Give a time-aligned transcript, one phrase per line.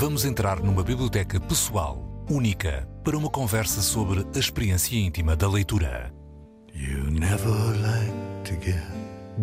[0.00, 6.14] Vamos entrar numa biblioteca pessoal, única, para uma conversa sobre a experiência íntima da leitura.
[6.72, 7.50] You never
[7.82, 8.12] like
[8.44, 8.80] to get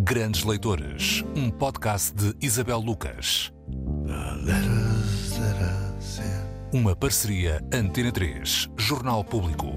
[0.06, 3.52] Grandes Leitores, um podcast de Isabel Lucas.
[6.72, 9.68] Uma parceria Antena 3, Jornal Público.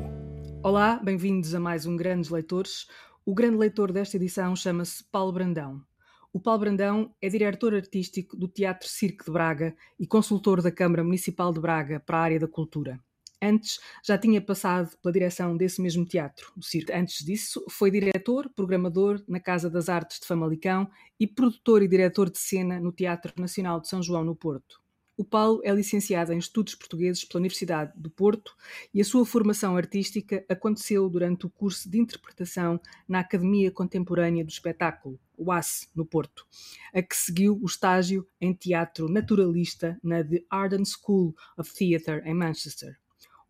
[0.62, 2.86] Olá, bem-vindos a mais um Grandes Leitores.
[3.26, 5.87] O grande leitor desta edição chama-se Paulo Brandão.
[6.30, 11.02] O Paulo Brandão é diretor artístico do Teatro Cirque de Braga e consultor da Câmara
[11.02, 13.00] Municipal de Braga para a área da cultura.
[13.40, 16.92] Antes, já tinha passado pela direção desse mesmo teatro, o.
[16.92, 22.28] Antes disso, foi diretor, programador na Casa das Artes de Famalicão e produtor e diretor
[22.30, 24.82] de cena no Teatro Nacional de São João, no Porto.
[25.18, 28.56] O Paulo é licenciado em Estudos Portugueses pela Universidade do Porto
[28.94, 34.48] e a sua formação artística aconteceu durante o curso de interpretação na Academia Contemporânea do
[34.48, 35.18] Espetáculo,
[35.50, 36.46] ACE, no Porto,
[36.94, 42.34] a que seguiu o estágio em teatro naturalista na The Arden School of Theatre em
[42.34, 42.96] Manchester.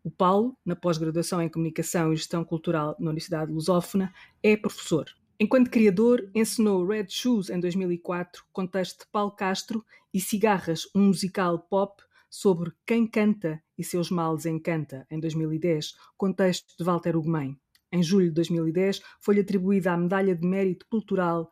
[0.03, 5.05] O Paulo, na pós-graduação em Comunicação e Gestão Cultural na Universidade Lusófona, é professor.
[5.41, 11.07] Enquanto criador, encenou Red Shoes em 2004, com texto de Paulo Castro, e Cigarras, um
[11.07, 17.15] musical pop sobre quem canta e seus males encanta, em 2010, com texto de Walter
[17.15, 17.57] Ugumem.
[17.89, 21.49] Em julho de 2010, foi-lhe atribuída a Medalha de Mérito Cultural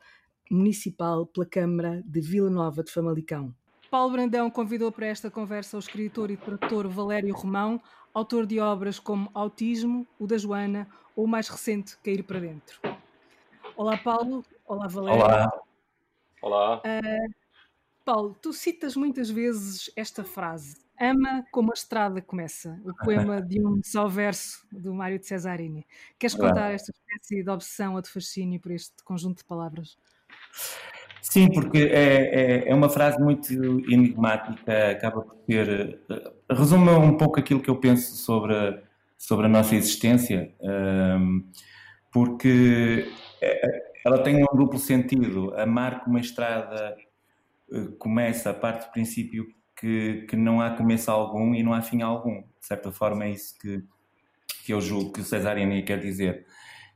[0.51, 3.55] Municipal pela Câmara de Vila Nova de Famalicão.
[3.89, 7.81] Paulo Brandão convidou para esta conversa o escritor e tradutor Valério Romão,
[8.13, 12.96] autor de obras como Autismo, O da Joana ou o mais recente Cair para Dentro.
[13.77, 14.43] Olá, Paulo.
[14.65, 15.21] Olá, Valério.
[15.21, 15.51] Olá.
[16.41, 16.81] Olá.
[18.03, 23.63] Paulo, tu citas muitas vezes esta frase: Ama como a estrada começa, o poema de
[23.63, 25.85] um só verso do Mário de Cesarini.
[26.17, 29.95] Queres contar esta espécie de obsessão ou de fascínio por este conjunto de palavras?
[31.21, 35.99] Sim, porque é, é, é uma frase muito enigmática, acaba por ter.
[36.09, 38.81] eh, Resume um pouco aquilo que eu penso sobre,
[39.17, 40.55] sobre a nossa existência,
[42.11, 43.05] porque
[44.03, 45.53] ela tem um duplo sentido.
[45.55, 46.97] Amar como a estrada
[47.71, 52.01] eh, começa, parte do princípio que, que não há começo algum e não há fim
[52.01, 52.41] algum.
[52.41, 53.83] De certa forma, é isso que,
[54.65, 56.45] que eu julgo que o Cesarini quer dizer.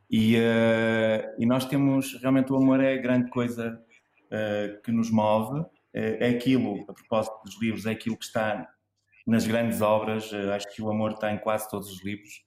[0.10, 3.82] E, eh, e nós temos, realmente, o amor é a grande coisa
[4.30, 8.66] eh, que nos move, é aquilo, a propósito dos livros, é aquilo que está
[9.28, 12.46] nas grandes obras, acho que o amor está em quase todos os livros.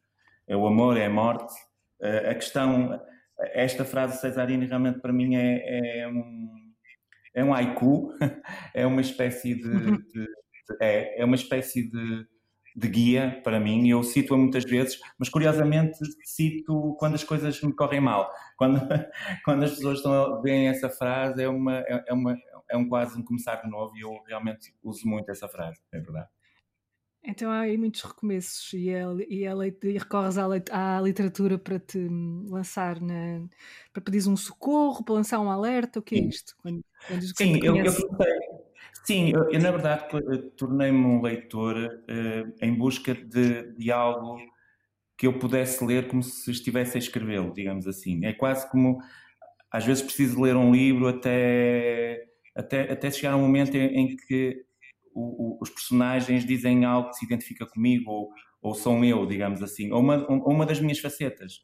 [0.48, 1.52] É o amor, é a morte.
[2.00, 2.98] A questão,
[3.40, 6.48] esta frase Cesarini realmente para mim é, é um,
[7.34, 8.12] é um haiku,
[8.74, 10.28] é uma espécie de, de- de-
[10.80, 12.26] é, é uma espécie de,
[12.76, 17.60] de guia para mim, e eu cito-a muitas vezes, mas curiosamente cito quando as coisas
[17.62, 18.30] me correm mal.
[18.56, 18.80] Quando,
[19.44, 22.36] quando as pessoas estão a veem essa frase, é, uma, é, é uma,
[22.70, 26.00] é um quase um começar de novo, e eu realmente uso muito essa frase, é
[26.00, 26.28] verdade.
[27.26, 31.00] Então há aí muitos recomeços e, é, e, é leit- e recorres à, leit- à
[31.00, 33.46] literatura para te hum, lançar na.
[33.92, 35.98] para pedir um socorro, para lançar um alerta.
[36.00, 36.54] O que é isto?
[36.58, 37.92] Quando, quando, Sim, eu, eu.
[39.04, 41.76] Sim, eu, eu, na verdade eh, tornei-me um leitor
[42.08, 44.38] eh, em busca de, de algo
[45.18, 48.24] que eu pudesse ler como se estivesse a escrevê-lo, digamos assim.
[48.24, 48.98] É quase como
[49.70, 52.24] às vezes preciso ler um livro até,
[52.56, 54.64] até, até chegar a um momento em, em que
[55.14, 58.30] o- o- os personagens dizem algo que se identifica comigo ou,
[58.62, 61.60] ou sou eu, digamos assim, ou uma, ou uma das minhas facetas.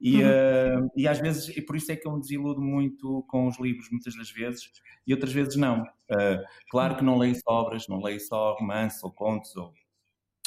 [0.00, 0.22] E, Uhum.
[0.22, 3.58] eh, e às vezes, e por isso é que eu me desiludo muito com os
[3.58, 4.70] livros, muitas das vezes,
[5.06, 5.84] e outras vezes não.
[6.10, 9.72] Eh, claro que não leio só obras, não leio só romances ou contos ou,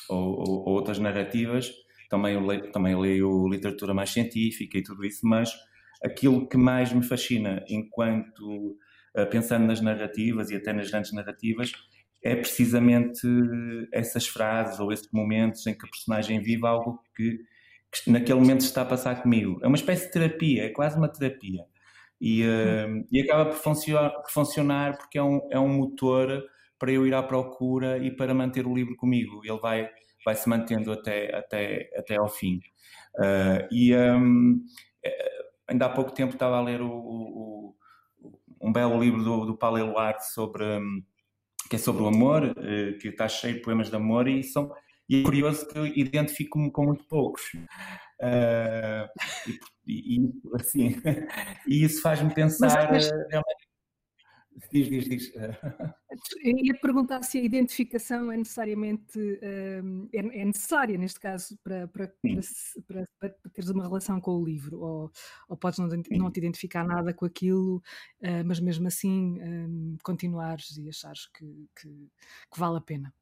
[0.09, 1.71] ou, ou- ou outras narrativas,
[2.09, 5.53] também leio, também leio literatura mais científica e tudo isso, mas
[6.03, 8.77] aquilo que mais me fascina enquanto
[9.15, 11.71] eh, pensando nas narrativas e até nas grandes narrativas
[12.23, 13.27] é precisamente
[13.91, 17.39] essas frases ou esses momentos em que a personagem vive algo que,
[17.91, 19.59] que naquele momento está a passar comigo.
[19.63, 21.65] É uma espécie de terapia, é quase uma terapia.
[22.21, 26.43] E, eh, e acaba por funcionar, por funcionar porque é um, é um motor
[26.77, 29.41] para eu ir à procura e para manter o livro comigo.
[29.45, 29.89] Ele vai,
[30.25, 32.59] vai se mantendo até, até, até ao fim.
[33.21, 34.63] Eh, e hum,
[35.03, 37.75] eh, ainda há pouco tempo estava a ler o, o-
[38.61, 41.01] um belo livro do, do Paulo Eluard sobre, hum,
[41.69, 44.71] que é sobre o amor, eh, que está cheio de poemas de amor e, são,
[45.07, 47.43] e é curioso que eu identifico-me com muito poucos.
[48.21, 49.07] Eh,
[49.87, 50.95] e, e- assim,
[51.67, 52.91] e isso faz-me pensar.
[52.91, 53.68] mas- eh, realmente-
[54.71, 55.31] Diz, diz, diz.
[56.43, 59.19] Eu ia perguntar se a identificação é necessariamente
[59.83, 62.11] hum, é, é necessária neste caso para, para,
[62.87, 65.11] para, para- teres uma relação com o livro, ou,
[65.47, 67.81] ou podes não, não te identificar nada com aquilo,
[68.23, 71.45] ah, mas mesmo assim hum, continuares e achares que,
[71.79, 72.07] que-
[72.51, 73.13] que vale a pena.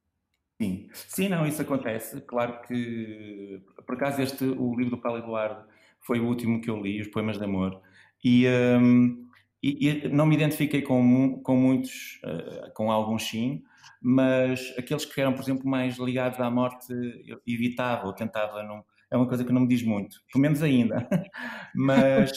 [0.59, 2.21] Sim, sim, não, isso acontece.
[2.21, 5.67] Claro que, por acaso, este, o livro do Paulo Eduardo
[5.99, 7.79] foi o último que eu li, Os Poemas de Amor,
[8.23, 8.45] e,
[8.79, 9.26] um,
[9.61, 13.63] e, e não me identifiquei com, com muitos, uh, com alguns sim,
[14.01, 16.93] mas aqueles que eram, por exemplo, mais ligados à morte,
[17.25, 18.83] eu evitava ou tentava não.
[19.09, 21.07] É uma coisa que não me diz muito, pelo menos ainda.
[21.73, 22.31] mas,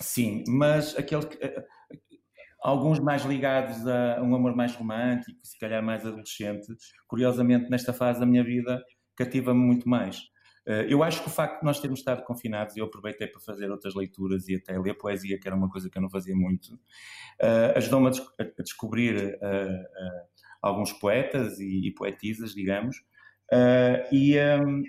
[0.00, 1.66] sim, mas aquele que, eh,
[2.62, 6.66] alguns mais ligados a um amor mais romântico, se calhar mais adolescente.
[7.06, 8.82] Curiosamente, nesta fase da minha vida,
[9.16, 10.31] cativa-me muito mais.
[10.66, 13.70] Eh, eu acho que o facto de nós termos estado confinados, eu aproveitei para fazer
[13.70, 16.78] outras leituras e até ler poesia, que era uma coisa que eu não fazia muito,
[17.40, 19.84] eh, ajudou-me a, descobrir eh,
[20.62, 22.96] alguns poetas e, poetisas, digamos,
[24.12, 24.82] e, ehm,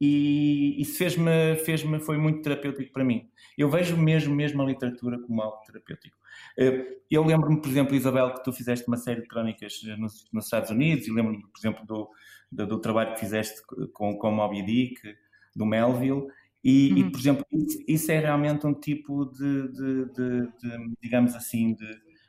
[0.00, 3.28] e isso fez-me, fez-me, foi muito terapêutico para mim.
[3.56, 6.16] Eu vejo mesmo, mesmo a literatura como algo terapêutico.
[6.58, 10.44] Eh, eu lembro-me, por exemplo, Isabel, que tu fizeste uma série de crónicas nos, nos
[10.44, 12.10] Estados Unidos, e lembro-me, por exemplo, do,
[12.50, 13.60] do, do, trabalho que fizeste
[13.92, 15.16] com, com Moby Dick,
[15.54, 16.26] do Melville,
[16.62, 16.98] e, uhum.
[16.98, 21.74] e por exemplo, isso, isso, é realmente um tipo de, de, de, de, digamos assim,
[21.74, 21.86] de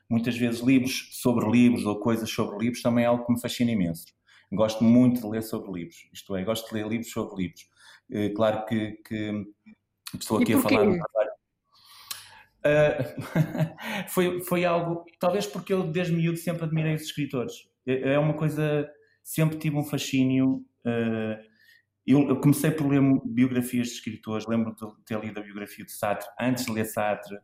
[0.09, 3.71] muitas vezes livros sobre livros ou coisas sobre livros, também é algo que me fascina
[3.71, 4.05] imenso.
[4.51, 7.69] Gosto muito de ler sobre livros, isto é, gosto de ler livros sobre livros.
[8.11, 9.45] Eh, claro que, que
[10.19, 11.35] estou aqui a falar trabalho
[12.65, 17.69] Uh, foi, foi algo, talvez porque eu desde miúdo sempre admirei os escritores.
[17.85, 18.89] É, é uma coisa,
[19.23, 20.65] sempre tive um fascínio.
[20.83, 21.37] Uh,
[22.07, 25.91] eu, eu, comecei por ler biografias de escritores, lembro de ter lido a biografia de
[25.91, 27.35] Sartre antes de ler Sartre.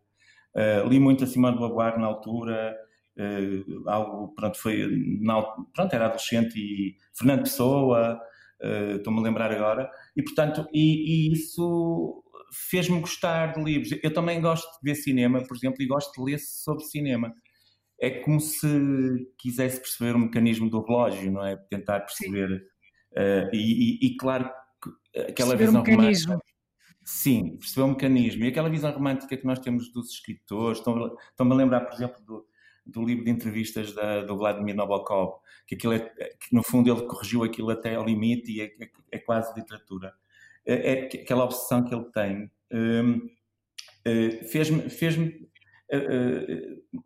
[0.55, 2.75] Uh, li muito a Simone de Beauvoir na altura,
[3.87, 4.87] algo, pronto, foi,
[5.21, 8.19] na, pronto, era adolescente e Fernando Pessoa,
[8.95, 13.97] estou-me a lembrar agora, e portanto, e, e isso fez-me gostar de livros.
[14.03, 17.33] Eu também gosto de ver cinema, por exemplo, e gosto de ler sobre cinema.
[17.99, 18.67] É como se
[19.37, 21.55] quisesse perceber o mecanismo do relógio, não é?
[21.69, 22.65] Tentar perceber.
[23.11, 24.49] Uh, e, e, e, claro,
[25.15, 26.39] aquela perceber visão romântica.
[27.05, 28.43] Sim, perceber o mecanismo.
[28.43, 30.79] E aquela visão romântica que nós temos dos escritores.
[30.79, 32.45] Estão-me a lembrar, por exemplo, do,
[32.85, 37.05] do livro de entrevistas da, do Vladimir Nabokov, que, aquilo é, que no fundo ele
[37.05, 40.13] corrigiu aquilo até ao limite e é, é, é quase literatura.
[40.65, 42.51] É, é aquela obsessão que ele tem.
[42.71, 43.17] Um,
[44.07, 44.89] uh, fez-me.
[44.89, 47.01] Fez uh, uh,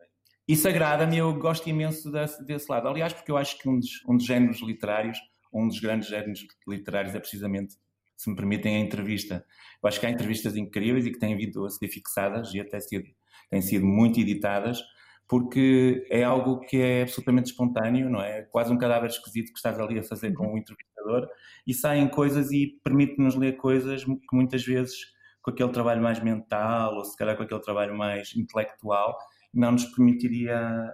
[0.48, 2.88] isso agrada-me, eu gosto imenso desse, desse, lado.
[2.88, 5.18] Aliás, porque eu acho que um dos, um dos géneros literários,
[5.52, 7.76] um dos grandes géneros literários é precisamente,
[8.16, 9.44] se me permitem, a entrevista.
[9.82, 12.80] Eu acho que há entrevistas incríveis e que têm vindo a ser fixadas e até
[12.80, 13.06] sido,
[13.50, 14.84] têm sido muito editadas,
[15.28, 18.44] porque é algo que é absolutamente espontâneo, não é?
[18.44, 21.28] Quase um cadáver esquisito que estás ali a fazer com o entrevistador
[21.66, 26.96] e saem coisas e permite-nos ler coisas que muitas vezes com aquele trabalho mais mental
[26.96, 29.18] ou se calhar com aquele trabalho mais intelectual
[29.54, 30.92] não nos permitiria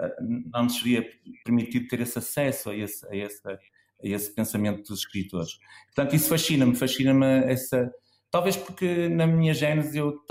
[0.00, 1.04] eh, não nos seria
[1.44, 3.58] permitido ter esse acesso a esse, a esse, a
[4.02, 5.58] esse pensamento dos escritores.
[5.86, 7.90] Portanto, isso fascina-me, fascina-me essa...
[8.30, 10.22] Talvez porque na minha gênese eu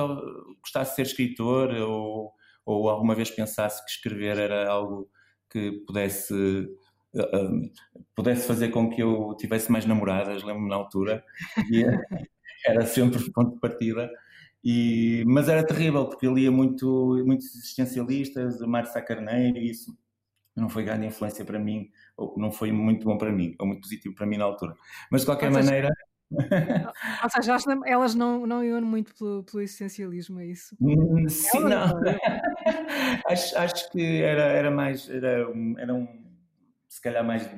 [0.61, 2.31] gostasse de ser escritor ou
[2.67, 5.09] ou alguma vez pensasse que escrever era algo
[5.49, 6.33] que pudesse
[7.15, 7.71] uh,
[8.13, 11.23] pudesse fazer com que eu tivesse mais namoradas, lembro-me na altura,
[11.71, 11.83] e
[12.67, 14.11] era sempre o ponto de partida.
[14.63, 19.69] E, mas era terrível, porque eu lia muito, muitos existencialistas, o Mário Sá Carneiro, e
[19.69, 19.97] isso
[20.53, 23.81] não foi grande influência para mim, ou não foi muito bom para mim, ou muito
[23.81, 24.73] positivo para mim na altura.
[25.09, 25.89] Mas de qualquer maneira,
[26.31, 30.75] ou seja, elas não, não iam muito pelo, pelo existencialismo, é isso?
[30.81, 31.85] Hum, sim, não.
[33.27, 36.07] acho, acho que era, era mais, era, era um,
[36.89, 37.49] se calhar mais,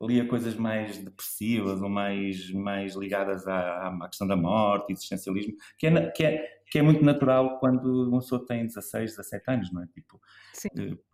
[0.00, 5.86] lia coisas mais depressivas ou mais, mais ligadas à, à questão da morte, existencialismo, que
[5.86, 9.82] é, que, é, que é muito natural quando uma pessoa tem 16, 17 anos, não
[9.82, 9.86] é?
[9.88, 10.20] Tipo,
[10.54, 10.68] Sim.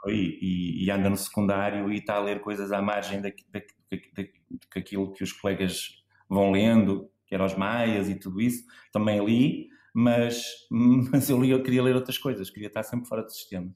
[0.07, 5.25] E, e, e, anda no secundário e está a ler coisas à margem daquilo que
[5.25, 11.29] os colegas vão lendo, que eram os maias e tudo isso, também li, mas, mas
[11.29, 13.73] eu li, eu queria ler outras coisas, queria estar sempre fora do sistema.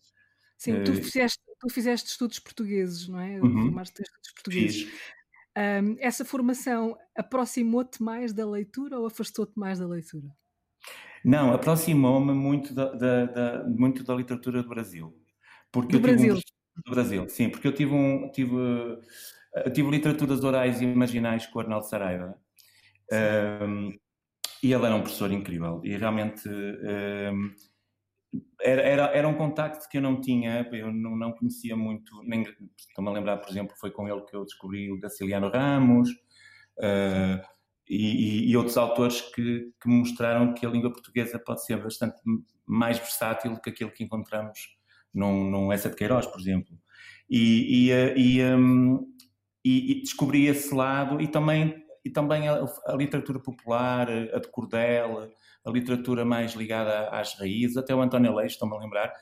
[0.58, 3.40] Sim, tu, eh, fizeste, tu fizeste estudos portugueses, não é?
[3.40, 3.64] Uhum.
[3.64, 4.92] Formaste estudos portugueses.
[5.56, 10.28] Um, essa formação aproximou-te mais da leitura ou afastou-te mais da leitura?
[11.24, 15.18] Não, aproximou-me muito da, da, da, muito da literatura do Brasil.
[15.72, 16.34] Porque do Brasil?
[16.34, 18.54] Um, do Brasil, sim, porque eu tive, um, tive,
[19.56, 22.36] uh, tive literaturas orais e imaginais com o Arnaldo Saraiva.
[23.62, 23.92] Um,
[24.62, 25.80] e ele era um professor incrível.
[25.84, 27.54] E realmente um,
[28.60, 32.42] era, era, era um contacto que eu não tinha, eu não, não conhecia muito, nem
[32.76, 37.40] estou-me a lembrar, por exemplo, foi com ele que eu descobri o Graciliano Ramos uh,
[37.88, 42.16] e, e, outros autores que, que mostraram que a língua portuguesa pode ser bastante
[42.66, 44.58] mais versátil do que aquilo que encontramos
[45.14, 46.76] num, num Essa de Queiroz, por exemplo.
[47.30, 49.06] E, e, e um,
[49.66, 54.48] e, e descobri esse lado e também, e também a, a, literatura popular, a de
[54.48, 55.28] cordel,
[55.64, 59.12] a literatura mais ligada às raízes, até o António Leix, estou-me a lembrar,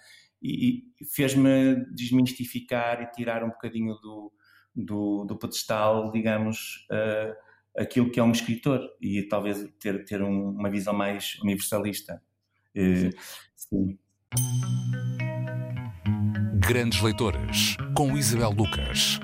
[0.43, 4.31] e, e fez-me desmistificar e tirar um bocadinho do,
[4.77, 7.35] do, do pedestal, digamos, uh,
[7.81, 12.23] aquilo que é um escritor e talvez ter, ter um, uma visão mais universalista.
[12.77, 13.17] Uh,
[13.57, 13.99] sim.
[16.69, 19.19] Grandes Leitores, com Isabel Lucas.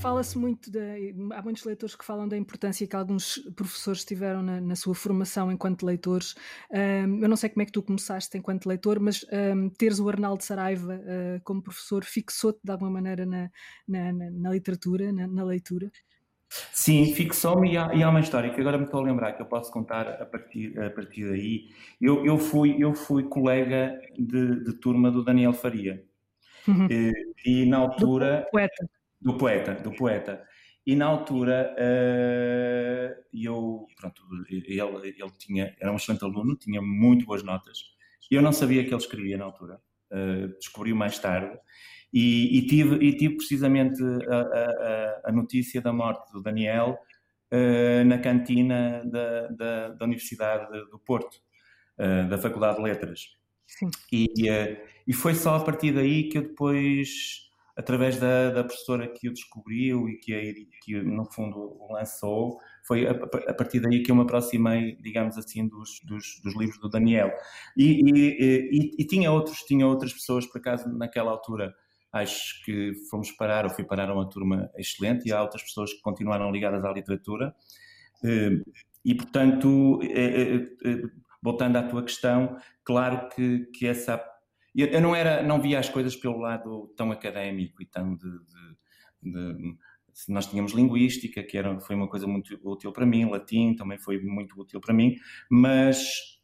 [0.00, 4.58] Fala-se muito, de, há muitos leitores que falam da importância que alguns professores tiveram na,
[4.58, 6.34] na sua formação enquanto leitores.
[6.70, 10.08] Um, eu não sei como é que tu começaste enquanto leitor, mas um, teres o
[10.08, 13.50] Arnaldo Saraiva uh, como professor fixou-te de alguma maneira na,
[13.86, 15.90] na, na literatura, na, leitura?
[16.72, 19.46] Sim, fixou-me e, e, há uma história que agora me estou a lembrar que eu
[19.46, 21.68] posso contar a partir, a partir daí.
[22.00, 26.02] Eu, eu, fui, eu fui colega de, de turma do Daniel Faria.
[26.66, 26.86] Uhum.
[26.90, 27.12] E,
[27.44, 28.44] e, na altura.
[28.46, 28.99] Do poeta.
[29.20, 30.42] Do poeta, do poeta.
[30.86, 37.26] E na altura, uh, eu, pronto, ele, ele tinha, era um excelente aluno, tinha muito
[37.26, 37.78] boas notas.
[38.30, 41.58] Eu não sabia que ele escrevia na altura, uh, descobri mais tarde.
[42.12, 46.98] E, e, tive, e tive precisamente a, a, a, notícia da morte do Daniel
[47.52, 51.36] uh, na cantina da, da, da, Universidade do Porto,
[51.98, 53.36] uh, da Faculdade de Letras.
[53.66, 53.90] Sim.
[54.10, 54.26] E,
[55.06, 59.32] e foi só a partir daí que eu depois através da, da professora que o
[59.32, 64.22] descobriu e que, que no fundo lançou, foi a, a, partir daí que eu me
[64.22, 67.30] aproximei, digamos assim, dos, dos, dos livros do Daniel.
[67.76, 68.20] E, e,
[68.70, 71.74] e, e, tinha, outros, tinha outras pessoas, por acaso, naquela altura,
[72.12, 76.00] acho que fomos parar, ou fui parar uma turma excelente, e há outras pessoas que
[76.00, 77.54] continuaram ligadas à literatura.
[78.24, 78.62] Eh,
[79.04, 81.02] e, portanto, eh, eh,
[81.42, 84.18] voltando à tua questão, claro que, que essa
[84.74, 88.30] eu, não era, não via as coisas pelo lado tão académico e tão de,
[89.22, 89.76] de, de
[90.28, 94.20] nós tínhamos linguística, que era, foi uma coisa muito útil para mim, latim também foi
[94.20, 95.16] muito útil para mim,
[95.50, 96.00] mas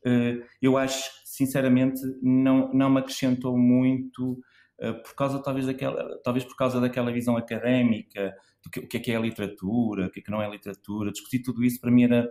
[0.06, 4.32] uh, eu acho, sinceramente, não, não me acrescentou muito
[4.80, 8.96] uh, por causa, talvez, daquela, talvez por causa daquela visão académica, do que, o que
[8.96, 11.80] é que é a literatura, o que é que não é literatura, discutir tudo isso
[11.80, 12.30] para mim era,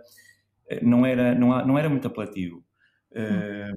[0.68, 2.64] eh, não, era, não, não era muito apelativo.
[3.12, 3.76] Uh,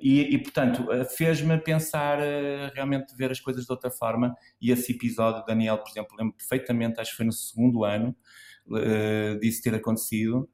[0.00, 4.34] e, e, portanto, eh, fez-me pensar uh, realmente ver as coisas de outra forma.
[4.60, 8.16] E esse episódio, Daniel, por exemplo, lembro perfeitamente, acho que foi no segundo ano
[8.68, 10.48] uh, disso ter acontecido.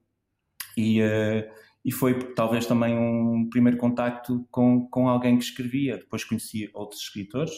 [0.76, 1.48] E, uh,
[1.84, 5.96] e foi talvez também um primeiro contacto com, com alguém que escrevia.
[5.96, 7.52] Depois conheci outros escritores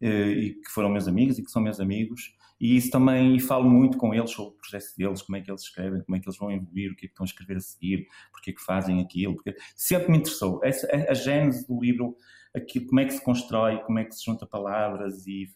[0.00, 2.34] e que foram meus amigos e que são meus amigos
[2.64, 5.60] e isso também falo muito com eles sobre o processo deles, como é que eles
[5.60, 7.60] escrevem, como é que eles vão evoluir, o que é que estão a escrever a
[7.60, 9.34] seguir, porque é que fazem aquilo.
[9.34, 10.64] Porque sempre me interessou.
[10.64, 12.16] Essa, a, a gênese do livro,
[12.56, 15.46] aqui, como é que se constrói, como é que se junta palavras e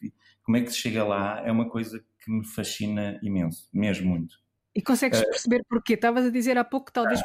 [0.43, 4.35] como é que se chega lá, é uma coisa que me fascina imenso, mesmo muito.
[4.79, 5.95] E consegues perceber porquê?
[5.95, 7.19] Estavas a dizer há pouco talvez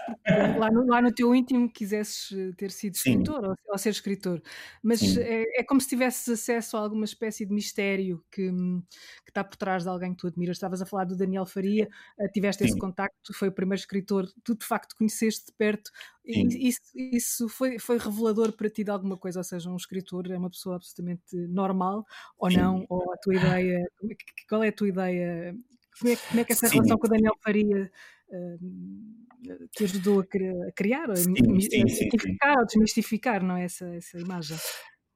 [0.59, 4.43] lá no, lá no teu íntimo quisesses eh, ter sido escritor ou, ou, ser escritor,
[4.83, 9.45] mas é, é, como se tivesses acesso a alguma espécie de mistério que, que está
[9.45, 10.57] por trás de alguém que tu admiras.
[10.57, 12.71] Estavas a falar do Daniel Faria, eh, tiveste Sim.
[12.71, 15.93] esse contacto, foi o primeiro escritor, tu de facto conheceste de perto,
[16.25, 20.29] e isso, isso foi, foi revelador para ti de alguma coisa, ou seja, um escritor
[20.29, 22.05] é uma pessoa absolutamente normal
[22.37, 22.57] ou Sim.
[22.57, 24.15] não, ou a tua ideia, é
[24.49, 25.55] qual é a tua ideia
[25.99, 26.75] como é, como é que essa sim.
[26.75, 27.91] relação com o Daniel Faria
[28.29, 34.19] uh, te ajudou a, criar, a, sim, sim, simplificar ou desmistificar não é, essa, essa
[34.19, 34.57] imagem?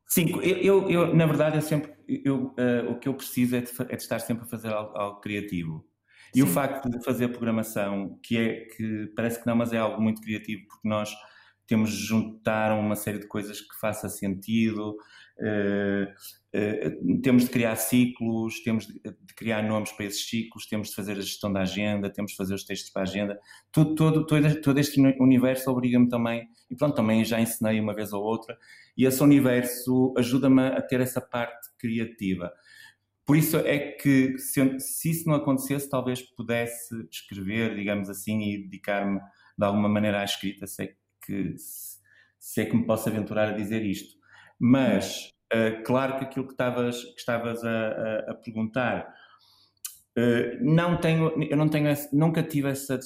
[0.06, 3.70] Sim, eu, eu, na verdade eu sempre eu, uh, o que eu preciso é de,
[3.80, 5.84] é de, estar sempre a fazer algo, algo criativo.
[6.34, 6.44] E Sim.
[6.44, 10.20] o facto de fazer programação, que é que parece que não, mas é algo muito
[10.20, 11.10] criativo, porque nós
[11.66, 14.96] temos de juntar uma série de coisas que faça sentido,
[17.22, 19.00] temos de criar ciclos, temos de,
[19.36, 22.54] criar nomes para esses ciclos, temos de fazer a gestão da agenda, temos de fazer
[22.54, 23.38] os textos para a agenda,
[23.70, 28.12] tudo, todo, todo, todo este universo obriga-me também, e pronto, também já ensinei uma vez
[28.12, 28.58] ou outra,
[28.96, 32.52] e esse universo ajuda-me a ter essa parte criativa.
[33.24, 38.62] Por isso é que, se, se isso não acontecesse, talvez pudesse escrever, digamos assim, e
[38.64, 39.20] dedicar-me
[39.56, 41.54] de alguma maneira à escrita, sei que
[42.38, 44.17] se é que me posso aventurar a dizer isto.
[44.58, 49.14] Mas, uh, claro que aquilo que estavas, que estavas a, a, a perguntar,
[50.18, 52.98] uh, não tenho, eu não tenho, nunca tive essa,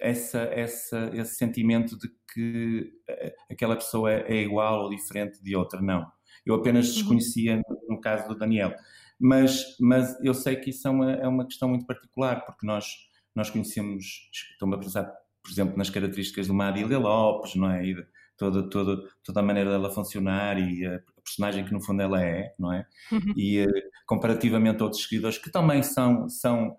[0.00, 5.80] essa, essa, esse sentimento de que uh, aquela pessoa é, igual ou diferente de outra,
[5.80, 6.06] não.
[6.44, 6.94] Eu apenas uhum.
[6.94, 8.74] desconhecia no, no caso do Daniel.
[9.18, 12.86] Mas, mas eu sei que isso é uma, é uma questão muito particular, porque nós,
[13.34, 15.10] nós conhecemos, estou-me a pensar
[15.44, 17.84] por exemplo, nas características de uma Adília Lopes, não é?
[17.86, 17.94] E
[18.36, 22.52] toda, toda, toda a maneira dela funcionar e a personagem que no fundo ela é,
[22.58, 22.86] não é?
[23.10, 23.34] Uhum.
[23.36, 23.70] E uh,
[24.06, 26.76] comparativamente a outros escritores que também são, são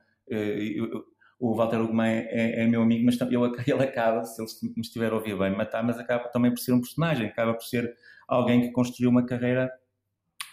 [1.39, 4.81] o Walter Ugman é, é, é, meu amigo, mas eu, ele acaba, se ele me
[4.81, 7.93] estiver a ouvir bem, matar, mas acaba também por ser um personagem, acaba por ser
[8.27, 9.71] alguém que construiu uma carreira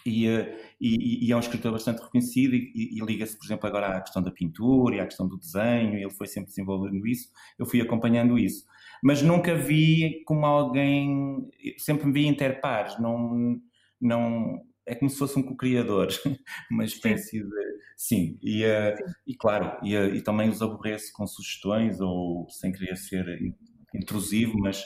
[0.05, 3.97] e, eh, e, e é um escritor bastante reconhecido e, e liga-se, por exemplo, agora
[3.97, 7.65] à questão da pintura e à questão do desenho, ele foi sempre desenvolvendo isso, eu
[7.65, 8.65] fui acompanhando isso.
[9.03, 13.59] Mas nunca vi como alguém, sempre me vi interpares, não,
[13.99, 16.07] não, é como se fosse um co-criador,
[16.71, 17.43] uma espécie sim.
[17.43, 17.73] de.
[17.97, 19.13] Sim, e, uh, sim.
[19.27, 23.25] e claro, e, uh, e também os aborreço com sugestões ou sem querer ser
[23.93, 24.81] intrusivo, mas.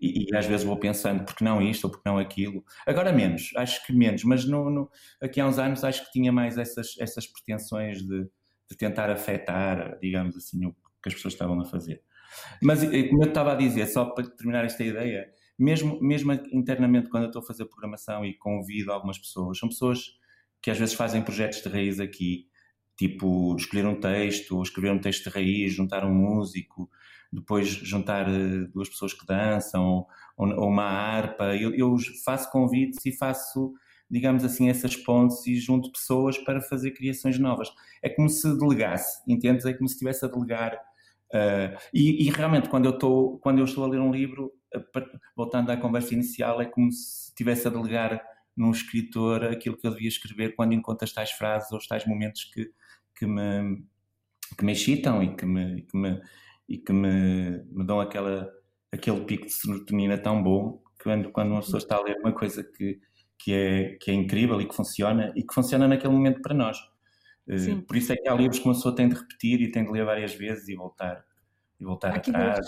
[0.00, 2.64] E, e, às vezes vou pensando, porque não isto ou porque não aquilo.
[2.86, 6.32] Agora menos, acho que menos, mas no, no, aqui há uns anos acho que tinha
[6.32, 8.24] mais essas, essas pretensões de,
[8.70, 10.72] de tentar afetar, digamos assim, o
[11.02, 12.02] que as pessoas estavam a fazer.
[12.62, 15.26] Mas, como eu estava a dizer, só para terminar esta ideia,
[15.58, 20.18] mesmo, mesmo internamente, quando eu estou a fazer programação e convido algumas pessoas, são pessoas
[20.60, 22.48] que às vezes fazem projetos de raiz aqui,
[22.96, 26.90] tipo escolher um texto, escrever um texto de raiz, juntar um músico,
[27.32, 31.56] depois juntar eh, duas pessoas que dançam, ou, ou uma harpa.
[31.56, 33.72] Eu, eu, faço convites e faço,
[34.10, 37.68] digamos assim, essas pontes e junto pessoas para fazer criações novas.
[38.02, 39.66] É como se delegasse, entendes?
[39.66, 40.78] É como se estivesse a delegar.
[41.34, 44.52] Uh, e, e, realmente, quando eu, estou, quando eu estou a ler um livro,
[45.36, 48.22] voltando à conversa inicial, é como se estivesse a delegar
[48.56, 52.06] num escritor aquilo que eu devia escrever quando encontro as tais frases ou os tais
[52.06, 52.70] momentos que,
[53.16, 53.84] que, me,
[54.56, 56.20] que me excitam e que me, que me,
[56.68, 58.48] e que me, me dão aquela,
[58.92, 62.62] aquele pico de serotonina tão bom quando, quando uma pessoa está a ler uma coisa
[62.62, 63.00] que,
[63.36, 66.78] que, é, que é incrível e que funciona e que funciona naquele momento para nós.
[67.48, 67.80] Eh, Sim.
[67.80, 69.90] Por isso é que há livros que uma pessoa tem de repetir e tem de
[69.90, 71.24] ler várias vezes e voltar,
[71.78, 72.66] e voltar atrás.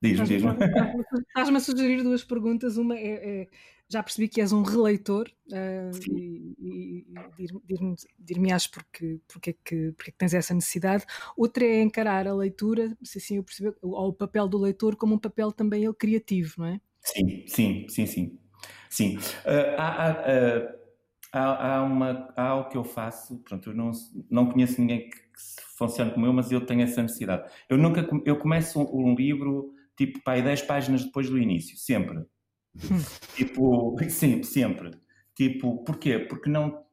[0.00, 0.50] Diz-me, diz-me.
[1.28, 2.76] Estás-me a sugerir duas perguntas.
[2.76, 3.48] Uma é, é,
[3.88, 7.06] já percebi que és um releitor uh, e, e,
[7.38, 11.04] e dir-me-ás porque, porque, é que, porque é que tens essa necessidade.
[11.36, 15.14] Outra é encarar a leitura, se assim eu perceber, ou o papel do leitor como
[15.14, 16.80] um papel também ele criativo, não é?
[17.00, 18.38] Sim, sim, sim, sim.
[18.90, 19.16] sim.
[19.16, 20.83] Uh, há, há, uh,
[21.34, 23.90] há, há, uma, há algo que eu faço, pronto, eu não,
[24.30, 27.50] não conheço ninguém que, que funcione como eu, mas eu tenho essa necessidade.
[27.68, 32.24] Eu nunca eu começo um, um livro tipo, pai, 10 páginas depois do início, sempre.
[33.34, 34.92] tipo, sim, sempre.
[35.34, 36.20] Tipo, porquê?
[36.20, 36.84] Porque não,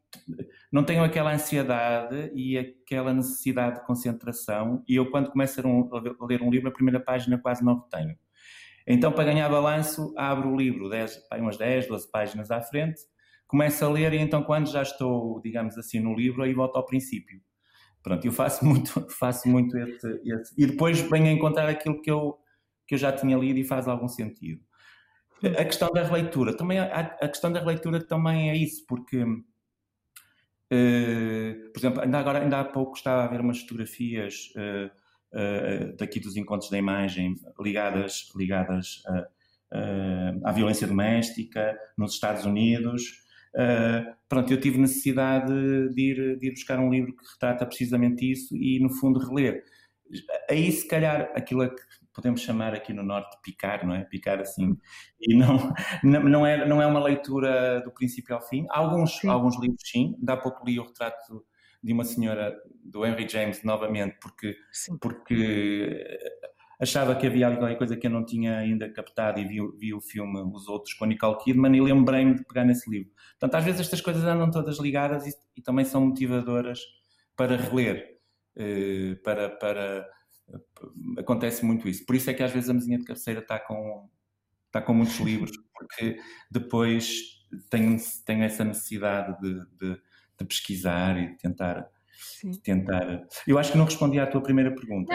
[0.71, 5.89] não tenho aquela ansiedade e aquela necessidade de concentração e eu quando começo a, um,
[5.93, 8.17] a ler um livro, a primeira página quase não retenho.
[8.87, 13.01] Então, para ganhar balanço, abro o livro 10, umas 10, 12 páginas à frente,
[13.51, 16.85] começo a ler e então quando já estou, digamos assim, no livro, aí volto ao
[16.85, 17.41] princípio.
[18.01, 22.09] Pronto, eu faço muito, faço muito esse, esse, E depois venho a encontrar aquilo que
[22.09, 22.39] eu,
[22.87, 24.63] que eu já tinha lido e faz algum sentido.
[25.43, 29.41] A questão da releitura, também a, a questão da releitura também é isso, porque, uh,
[31.73, 34.89] por exemplo, ainda agora, ainda há pouco estava a ver umas fotografias uh,
[35.35, 39.03] uh, daqui dos encontros da imagem ligadas, ligadas
[40.43, 43.21] à violência doméstica nos Estados Unidos.
[44.29, 45.53] Pronto, eu tive necessidade
[45.93, 49.63] de ir, de ir buscar um livro que retrata precisamente isso e, no fundo, reler.
[50.49, 51.81] Aí, se calhar, aquilo a que
[52.13, 54.03] podemos chamar aqui no Norte de picar, não é?
[54.03, 54.77] Picar assim.
[55.19, 58.65] E não, não, é, não é uma leitura do princípio ao fim.
[58.69, 60.15] Alguns, alguns livros, sim.
[60.27, 61.45] Há pouco li o retrato
[61.83, 64.55] de uma senhora, do Henry James, novamente, porque,
[64.99, 66.03] porque
[66.81, 70.01] achava que havia alguma coisa que eu não tinha ainda captado e vi, vi o
[70.01, 73.11] filme Os Outros com Nicole Kidman e lembrei-me de pegar nesse livro.
[73.39, 76.79] Portanto, às vezes estas coisas andam todas ligadas e, e também são motivadoras
[77.35, 78.17] para reler,
[78.55, 80.09] eh, para, para
[81.19, 82.03] acontece muito isso.
[82.03, 84.09] Por isso é que às vezes a mesinha de cabeceira está com,
[84.65, 90.01] está com muitos livros, porque depois tenho, tenho essa necessidade de, de,
[90.39, 91.87] de pesquisar e de tentar
[92.21, 92.51] Sim.
[92.61, 93.27] tentar.
[93.47, 95.11] Eu acho que não respondi à tua primeira pergunta.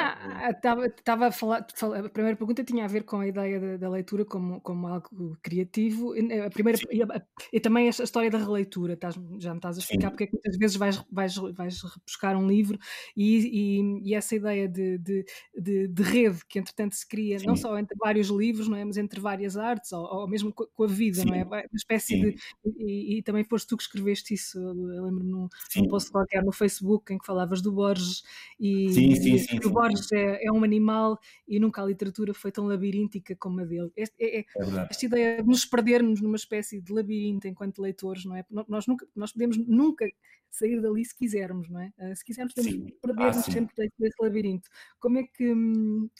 [0.98, 4.24] Estava a falar, a primeira pergunta tinha a ver com a ideia da, da leitura
[4.24, 6.14] como, como algo criativo.
[6.44, 9.80] A primeira, e, a, e, também a história da releitura, estás, já me estás a
[9.80, 10.10] explicar Sim.
[10.10, 12.76] porque é que muitas vezes vais, vais, vais buscar um livro
[13.16, 15.24] e, e, e essa ideia de, de,
[15.56, 17.46] de, de, rede que entretanto se cria, Sim.
[17.46, 18.84] não só entre vários livros, não é?
[18.84, 21.44] mas entre várias artes, ou, ou mesmo com, a vida, não é?
[21.44, 22.34] Uma espécie de.
[22.78, 26.95] E, também foste tu que escreveste isso, eu lembro-me num, num post qualquer no Facebook
[26.96, 28.22] Facebook em que falavas do Borges
[28.58, 32.50] e, sim, sim, sim, o Borges é, é, um animal e nunca a literatura foi
[32.50, 33.90] tão labiríntica como a dele.
[33.96, 38.24] Este, é, é, é esta ideia de nos perdermos numa espécie de labirinto enquanto leitores,
[38.24, 38.44] não é?
[38.68, 40.06] Nós, nunca, nós podemos nunca
[40.50, 41.92] sair dali se quisermos, não é?
[41.98, 44.70] Ah, se quisermos, podemos perder-nos ah, sempre desse labirinto.
[44.98, 45.54] Como é, que,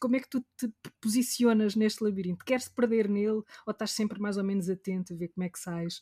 [0.01, 2.45] como é que tu te posicionas neste labirinto?
[2.45, 5.59] Queres perder nele ou estás sempre mais ou menos atento a ver como é que
[5.59, 6.01] sais?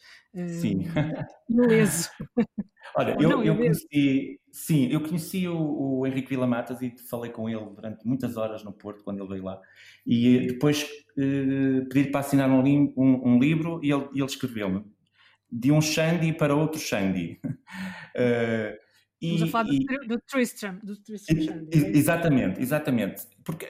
[0.61, 0.81] Sim.
[0.89, 2.11] Uh, ileso.
[2.97, 7.49] Olha, eu, eu conheci, sim, eu conheci o, o Henrique Vila Matas e falei com
[7.49, 9.61] ele durante muitas horas no Porto, quando ele veio lá.
[10.07, 12.63] E depois eh, pedi para assinar um,
[12.97, 14.85] um, um, livro e ele, ele escreveu-me
[15.51, 17.41] de um Shandy para outro Shandy.
[17.45, 18.85] uh,
[19.21, 20.79] Estamos a falar e, do, Tristram.
[20.83, 23.23] Do Tristram Shandy, é exatamente, exatamente.
[23.43, 23.67] Porque,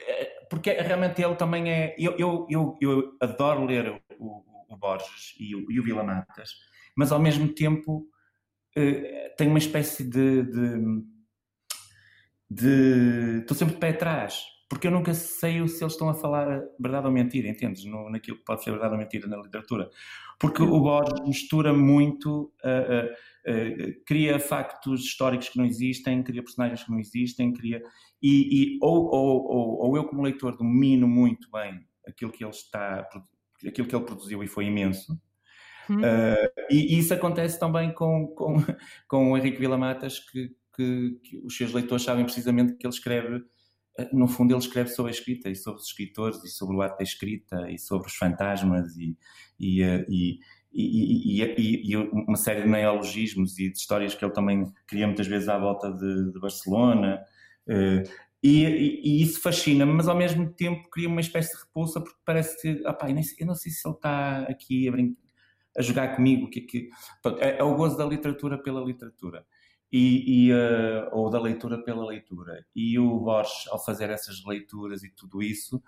[0.49, 1.95] porque realmente ele também é.
[1.97, 6.49] Eu, eu, eu, eu adoro ler o, o Borges e o, e o Vila Matas,
[6.95, 8.07] mas ao mesmo tempo
[8.77, 11.03] uh, tenho uma espécie de, de,
[12.49, 13.39] de.
[13.41, 17.05] Estou sempre de pé atrás porque eu nunca sei se eles estão a falar verdade
[17.05, 17.85] ou mentira, entendes?
[17.85, 19.89] No, naquilo que pode ser verdade ou mentira na literatura.
[20.39, 23.11] Porque o Borges mistura muito, uh, uh,
[23.51, 27.81] uh, cria factos históricos que não existem, cria personagens que não existem, cria.
[28.21, 32.51] E, e ou, ou, ou, ou, eu, como leitor, domino muito bem aquilo que ele
[32.51, 33.07] está.
[33.65, 35.17] aquilo que ele produziu e foi imenso.
[35.89, 36.01] Hum.
[36.69, 38.55] E, e, isso acontece também com, com,
[39.07, 42.93] com o Henrique Vila Matas, que, que, que os seus leitores sabem precisamente que ele
[42.93, 43.43] escreve
[44.11, 46.97] no fundo ele escreve sobre a escrita e sobre os escritores e sobre o ato
[46.97, 49.17] da escrita e sobre os fantasmas e,
[49.59, 50.39] e, eh, e,
[50.73, 55.47] e, e uma série de neologismos e de histórias que ele também cria muitas vezes
[55.47, 57.21] à volta de, de Barcelona
[57.67, 58.03] eh,
[58.43, 62.85] e, isso fascina-me, mas ao mesmo tempo cria uma espécie de repulsa porque parece que,
[62.85, 64.91] opa, eu, não sei se ele está aqui a,
[65.77, 66.89] a jogar comigo, que, que,
[67.21, 69.45] pronto, é, é o gozo da literatura pela literatura
[69.91, 72.65] e, e uh, ou da leitura pela leitura.
[72.75, 75.81] E o Borges, ao fazer essas leituras e tudo isso,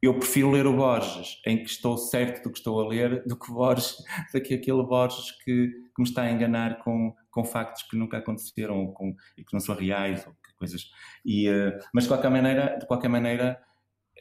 [0.00, 3.38] eu prefiro ler o Borges, em que estou certo do que estou a ler, do
[3.38, 3.96] que Borges,
[4.32, 8.18] do que aquele Borges que, que me está a enganar com, com factos que nunca
[8.18, 10.90] aconteceram ou com, e que não são reais ou coisas.
[11.24, 13.60] E, uh, mas de qualquer maneira, de qualquer maneira,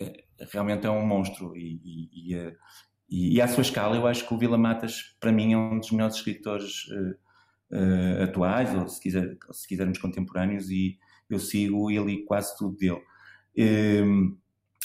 [0.01, 2.55] uh, realmente é um monstro e, e, e,
[3.09, 5.91] e, à sua escala, eu acho que o Vila Matas, para mim, é um dos
[5.91, 6.87] melhores escritores
[7.71, 10.97] uh, atuais, ou se, quiser, se quisermos contemporâneos, e
[11.29, 13.01] eu sigo e li quase tudo dele.
[13.57, 14.37] Um, ehm,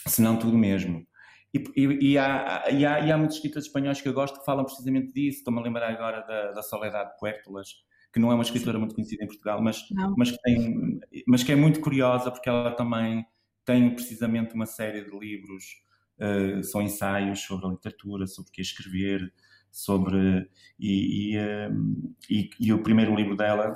[0.06, 1.06] se não tudo mesmo.
[1.52, 4.44] E, e, e, há, e, há, e, há, muitos escritores espanhóis que eu gosto que
[4.44, 5.38] falam precisamente disso.
[5.38, 7.68] Estou-me a lembrar agora da, da Soledad Puertolas,
[8.12, 9.85] que não é uma escritora muito conhecida em Portugal, mas,
[10.16, 13.24] mas, que tem, mas que é muito curiosa porque ela também
[13.64, 15.64] tem precisamente uma série de livros,
[16.20, 19.33] uh, são ensaios sobre a literatura, sobre o que é escrever,
[19.70, 23.72] sobre e, e, ehm, e, e o primeiro livro dela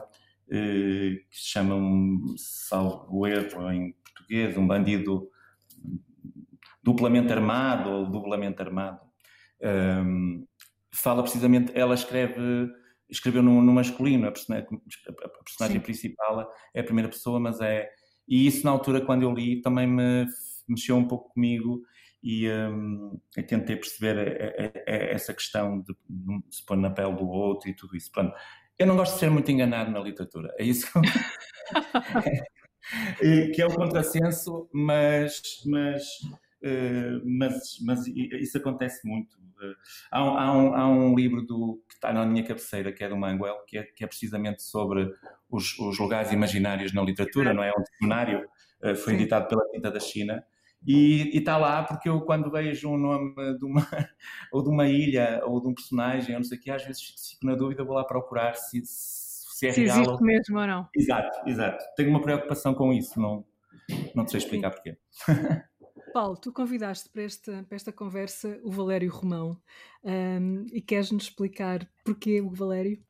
[0.50, 5.30] eh, que se chama um salvo erro em português um bandido
[6.82, 9.00] duplamente armado ou duplamente armado.
[10.92, 12.70] Fala precisamente ela escreve
[13.08, 14.66] escreveu no, no masculino a personagem,
[15.22, 17.88] a personagem principal é a primeira pessoa mas é
[18.26, 20.26] e isso na altura quando eu li também me
[20.68, 21.82] mexeu um pouco comigo
[22.24, 24.22] e um, tentei perceber a,
[24.64, 28.10] a, a essa questão de, de se pôr na pele do outro e tudo isso.
[28.10, 28.34] Pronto.
[28.78, 30.90] Eu não gosto de ser muito enganado na literatura, é isso
[33.20, 36.02] que, que é o contrassenso, mas, mas,
[36.62, 39.36] uh, mas, mas isso acontece muito.
[39.36, 39.76] Uh,
[40.10, 43.08] há, um, há, um, há um livro do, que está na minha cabeceira, que é
[43.08, 45.08] do Manguel, que é, que é precisamente sobre
[45.48, 47.70] os, os lugares imaginários na literatura, não é?
[47.70, 48.48] Um dicionário,
[48.82, 50.42] uh, foi editado pela Tinta da China,
[50.86, 53.86] e está lá porque eu, quando vejo um nome de uma,
[54.52, 57.02] ou de uma ilha ou de um personagem, ou não sei o que, às vezes
[57.30, 59.96] fico na dúvida, vou lá procurar se, se é se real.
[59.96, 60.20] existe ou...
[60.22, 60.88] mesmo ou não.
[60.94, 61.84] Exato, exato.
[61.96, 63.44] Tenho uma preocupação com isso, não,
[64.14, 64.76] não sei explicar Sim.
[64.76, 64.98] porquê.
[66.14, 69.58] Paulo, tu convidaste para esta, para esta conversa o Valério Romão
[70.04, 73.02] um, e queres-nos explicar porquê o Valério?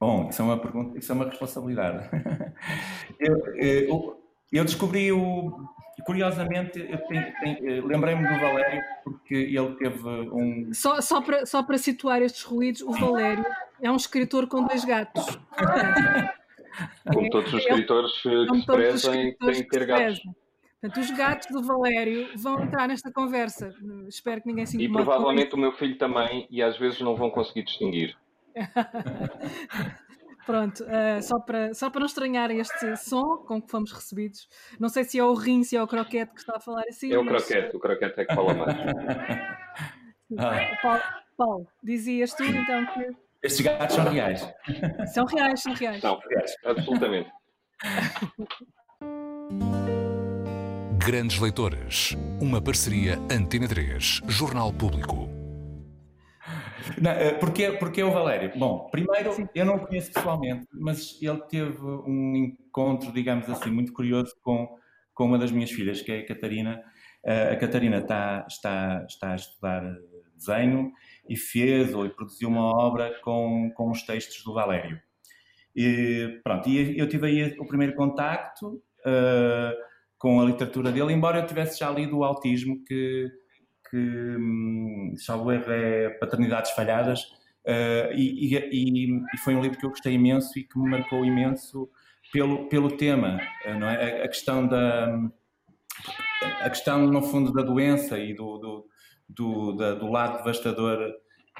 [0.00, 2.10] Bom, isso é uma pergunta, isso é uma responsabilidade.
[3.20, 5.64] eu, eu, eu descobri o.
[6.04, 6.78] Curiosamente,
[7.84, 10.72] lembrei-me do Valério porque ele teve um.
[10.72, 13.44] Só, só, para, só para situar estes ruídos, o Valério
[13.80, 15.24] é um escritor com dois gatos.
[17.12, 20.20] Como todos os escritores que se prezem, têm que ter gatos.
[20.80, 23.72] Portanto, os gatos do Valério vão entrar nesta conversa.
[24.08, 25.02] Espero que ninguém se incomode.
[25.02, 28.16] E provavelmente o meu filho também, e às vezes não vão conseguir distinguir.
[30.44, 34.48] Pronto, uh, só, para, só para não estranharem este som com que fomos recebidos.
[34.78, 37.12] Não sei se é o rim, se é o croquete que está a falar assim.
[37.12, 37.44] É o mas...
[37.44, 38.76] croquete, o croquete é que fala mais.
[40.38, 40.78] ah.
[40.82, 41.02] Paulo,
[41.36, 43.10] Paulo, dizias tu então que.
[43.42, 44.48] Estes gatos são reais.
[45.12, 46.00] São reais, são reais.
[46.00, 47.30] São reais, absolutamente.
[51.04, 55.41] Grandes Leitoras, uma parceria Antena 3, Jornal Público.
[57.00, 58.52] Não, eh, porque, porque é o Valério?
[58.56, 59.48] Bom, primeiro, Sim.
[59.54, 64.68] eu não o conheço pessoalmente, mas ele teve um encontro, digamos assim, muito curioso com,
[65.14, 66.82] com uma das minhas filhas, que é a Catarina.
[67.24, 69.82] Eh, a Catarina está, está, está a estudar
[70.36, 70.92] desenho
[71.28, 75.00] e fez ou produziu uma obra com, com os textos do Valério.
[75.74, 79.76] E, pronto, e eu tive aí o primeiro contacto uh,
[80.18, 83.30] com a literatura dele, embora eu tivesse já lido o Autismo, que,
[83.92, 87.24] que um, salvo erro é Paternidades Falhadas,
[87.66, 91.22] uh, e, e, e, foi um livro que eu gostei imenso e que me marcou
[91.26, 91.90] imenso
[92.32, 94.22] pelo, pelo tema, uh, não é?
[94.22, 95.14] A, questão da...
[96.62, 98.88] A questão, no fundo, da doença e do, do,
[99.28, 101.12] do, da, do lado devastador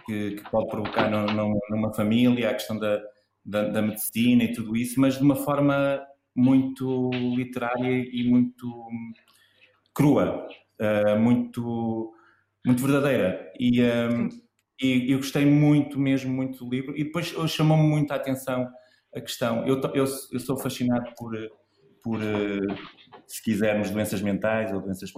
[0.07, 2.99] que, que pode provocar no, no, numa família, a questão da,
[3.45, 6.01] da, da, medicina e tudo isso, mas de uma forma
[6.35, 8.89] muito literária e muito
[9.95, 10.49] crua,
[10.81, 12.12] uh, muito,
[12.65, 13.53] muito verdadeira.
[13.59, 14.29] E, um,
[14.81, 16.97] e eu gostei muito, mesmo, muito do livro.
[16.97, 18.69] E depois chamou-me muito a atenção
[19.15, 19.67] a questão.
[19.67, 21.37] Eu, eu, eu sou fascinado por,
[22.03, 22.75] por, eh,
[23.27, 25.13] se quisermos, doenças mentais ou doenças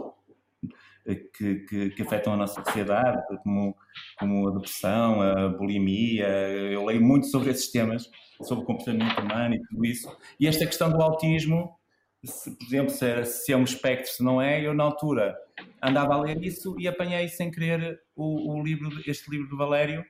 [1.37, 3.77] que, que, que, afetam a nossa sociedade, como,
[4.19, 6.27] como a depressão, a bulimia.
[6.27, 8.11] Eu leio muito sobre esses temas,
[8.43, 10.17] sobre o comportamento humano e tudo isso.
[10.41, 11.79] E esta questão do autismo,
[12.27, 15.37] se, por exemplo, se é, se é um espectro, se não é, eu na altura
[15.83, 20.05] andava a ler isso e apanhei sem querer o, o livro, este livro do Valério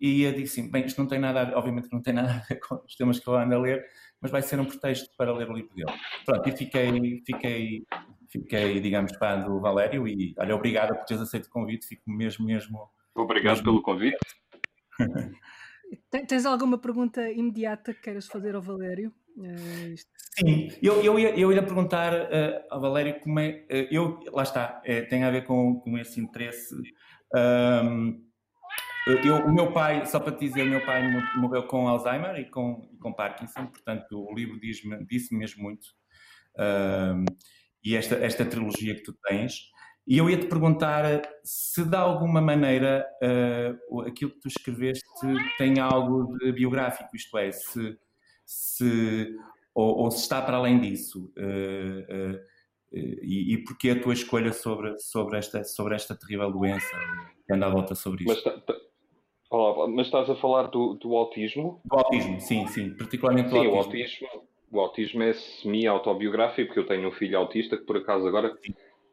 [0.00, 2.32] e eu disse assim, bem, isto não tem nada a ver, obviamente não tem nada
[2.32, 3.84] a ver com os temas que eu ando a ler,
[4.20, 5.92] mas vai ser um pretexto para ler o livro dele.
[6.24, 7.84] Pronto, e fiquei, fiquei
[8.28, 12.44] fiquei, digamos, fã do Valério e, olha, obrigado por teres aceito o convite, fico mesmo,
[12.44, 12.88] mesmo...
[13.14, 13.64] Obrigado mesmo...
[13.64, 14.18] pelo convite.
[16.10, 19.12] Tens alguma pergunta imediata que queiras fazer ao Valério?
[19.38, 19.94] Uh,
[20.38, 23.64] Sim, eu, eu, ia, eu ia perguntar uh, ao Valério como é.
[23.70, 26.74] Uh, eu, lá está, tem a ver com, com esse interesse.
[27.34, 28.26] Um,
[29.24, 31.02] eu, o meu pai, só para te dizer, o meu pai
[31.36, 35.86] morreu com Alzheimer e com, com Parkinson, portanto o livro diz-me disse mesmo muito.
[36.58, 37.24] Um,
[37.82, 39.70] e esta, esta trilogia que tu tens.
[40.06, 45.04] E eu ia te perguntar se de alguma maneira uh, aquilo que tu escreveste
[45.56, 47.96] tem algo de biográfico, isto é, se,
[48.48, 49.36] se
[49.74, 51.30] ou, ou se está para além disso.
[51.36, 52.40] Uh, uh,
[52.90, 56.96] e, e porquê a tua escolha sobre, sobre, esta, sobre esta terrível doença
[57.46, 58.32] que anda à volta sobre isto?
[58.32, 58.74] Mas, tá, tá,
[59.50, 61.82] olá, mas estás a falar do, do autismo?
[61.84, 63.76] Do autismo, sim, sim, particularmente do sim, autismo.
[63.76, 68.26] O autismo o autismo é semi-autobiográfico, porque eu tenho um filho autista que, por acaso,
[68.26, 68.56] agora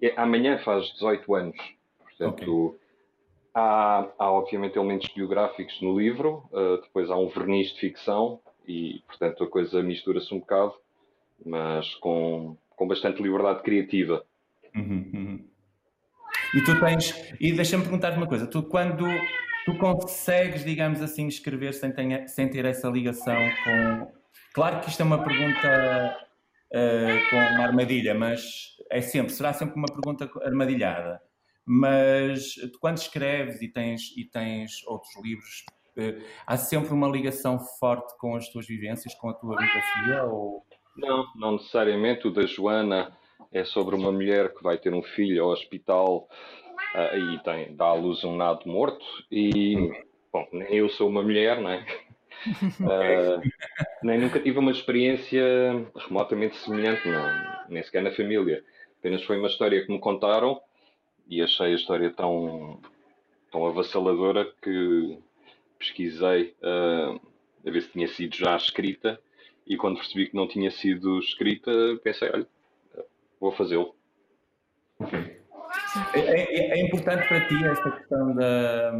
[0.02, 1.58] é, amanhã faz 18 anos.
[2.00, 2.80] Portanto, okay.
[3.54, 9.04] há, há, obviamente, elementos biográficos no livro, uh, depois há um verniz de ficção e,
[9.08, 10.74] portanto, a coisa mistura-se um bocado,
[11.46, 14.26] mas com, com bastante liberdade criativa.
[14.76, 15.48] Uhum, uhum.
[16.54, 17.34] E tu tens.
[17.40, 19.06] E deixa-me perguntar-te uma coisa: tu, quando
[19.66, 24.12] tu consegues, digamos assim, escrever sem, tenha, sem ter essa ligação com
[24.56, 26.18] Claro que isto é uma pergunta
[26.72, 31.22] uh, com uma armadilha, mas é sempre, será sempre uma pergunta armadilhada.
[31.66, 35.66] Mas tu, quando escreves e tens, e tens outros livros,
[36.46, 40.24] há sempre uma ligação forte com as tuas vivências, com a tua biografia?
[40.24, 40.64] Ou...
[40.98, 42.28] Não, não necessariamente.
[42.28, 43.12] O da Joana
[43.52, 46.28] é sobre uma mulher que vai ter um filho ao hospital
[46.96, 49.06] uh, e tem, dá à luz um nado morto.
[49.32, 49.76] E,
[50.32, 51.86] bom, nem eu sou uma mulher, não é?
[52.46, 53.42] Uh,
[54.04, 55.42] nem nunca tive uma experiência
[55.96, 57.28] remotamente semelhante, não,
[57.70, 58.64] nem sequer na família.
[59.00, 60.62] Apenas foi uma história que me contaram
[61.28, 62.80] e achei a história tão,
[63.52, 65.18] tão avassaladora que
[65.86, 67.20] pesquisei uh,
[67.66, 69.20] a ver se tinha sido já escrita
[69.66, 71.72] e quando percebi que não tinha sido escrita
[72.04, 72.48] pensei, olha,
[73.40, 73.96] vou fazê-lo.
[76.14, 78.92] É, é, é, importante para ti esta questão da,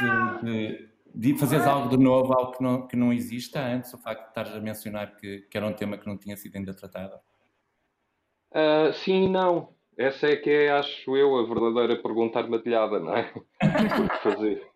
[0.00, 3.98] de, de de fazeres algo de novo, algo que não, que não exista antes, o
[3.98, 6.74] facto de estares a mencionar que, que era um tema que não tinha sido ainda
[6.74, 7.14] tratado?
[8.50, 9.72] Uh, sim e não.
[9.96, 13.32] Essa é que é, acho eu, a verdadeira pergunta armadilhada, não é?
[14.24, 14.66] fazer.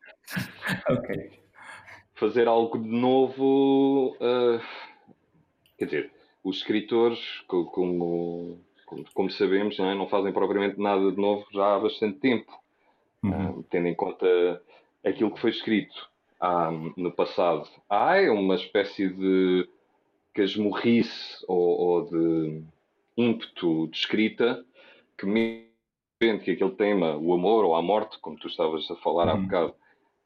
[0.89, 1.31] Ok.
[2.15, 4.17] Fazer algo de novo.
[4.17, 4.61] Uh,
[5.77, 9.95] quer dizer, os escritores, como, como, como sabemos, não, é?
[9.95, 12.53] não, fazem propriamente nada de novo já há bastante tempo.
[13.23, 13.59] Uhum.
[13.59, 14.27] Uh, tendo em conta
[15.05, 16.09] aquilo que foi escrito
[16.41, 17.69] há, no passado.
[17.89, 19.69] Há é uma espécie de
[20.35, 22.63] casmurrice ou, ou de
[23.17, 24.65] ímpeto de escrita
[25.17, 25.69] que mesmo
[26.43, 29.33] que aquele tema, o amor ou a morte, como tu estavas a falar uhum.
[29.33, 29.75] há bocado,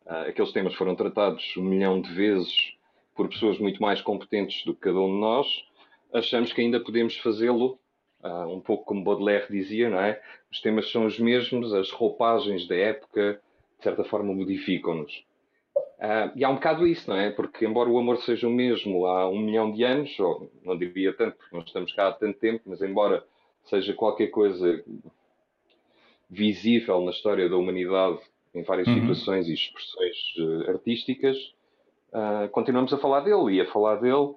[0.07, 2.75] aqueles temas foram tratados um milhão de vezes
[3.15, 5.47] por pessoas muito mais competentes do que cada um de nós,
[6.13, 7.79] achamos que ainda podemos fazê-lo,
[8.23, 10.21] uh, um pouco como Baudelaire dizia, não é?
[10.51, 13.41] Os temas são os mesmos, as roupagens da época,
[13.79, 15.25] de certa forma, modificam-nos.
[15.77, 17.31] Uh, e há um bocado isso, não é?
[17.31, 21.13] Porque, embora o amor seja o mesmo há um milhão de anos, ou não diria
[21.13, 23.25] tanto, porque não estamos cá há tanto tempo, mas embora
[23.65, 24.85] seja qualquer coisa
[26.29, 28.19] visível na história da humanidade
[28.55, 29.01] em várias uhum.
[29.01, 31.37] situações e expressões uh, artísticas,
[32.13, 34.35] uh, continuamos a falar dele e a falar dele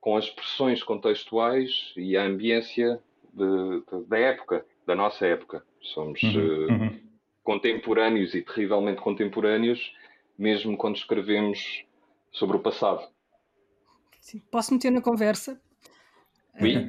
[0.00, 3.00] com as expressões contextuais e a ambiência
[3.32, 5.64] de, de, da época, da nossa época.
[5.80, 6.88] Somos uhum.
[6.88, 7.00] Uh,
[7.42, 9.92] contemporâneos e terrivelmente contemporâneos,
[10.38, 11.84] mesmo quando escrevemos
[12.30, 13.08] sobre o passado.
[14.20, 14.40] Sim.
[14.50, 15.60] Posso meter na conversa?
[16.60, 16.88] Oui.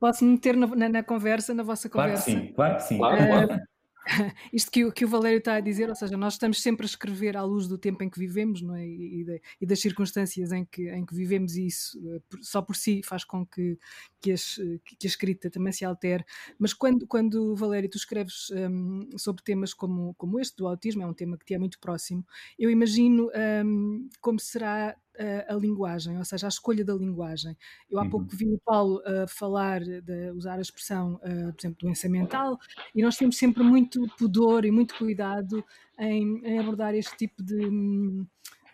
[0.00, 2.24] Posso meter na, na, na, conversa, na vossa conversa?
[2.24, 2.98] Claro que sim, claro que sim.
[2.98, 3.60] Claro, claro.
[4.52, 7.36] isto que, que, o Valério está a dizer, ou seja, nós estamos sempre a escrever
[7.36, 8.86] à luz do tempo em que vivemos não é?
[8.86, 12.76] e, de, e das circunstâncias em que, em que vivemos, e isso eh, só por
[12.76, 13.78] si faz com que,
[14.20, 16.24] que, as, que a escrita também se altere.
[16.58, 21.06] Mas quando, quando Valério, tu escreves um, sobre temas como, como este do autismo, é
[21.06, 22.24] um tema que te é muito próximo,
[22.58, 23.30] eu imagino
[23.64, 27.56] um, como será a, a, linguagem, ou seja, a escolha da linguagem.
[27.90, 28.10] Eu há uhum.
[28.10, 32.58] pouco vi o Paulo uh, falar, de usar a expressão, uh, por exemplo, doença mental,
[32.94, 35.64] e nós temos sempre muito pudor e muito cuidado
[35.98, 37.56] em, em abordar este tipo de,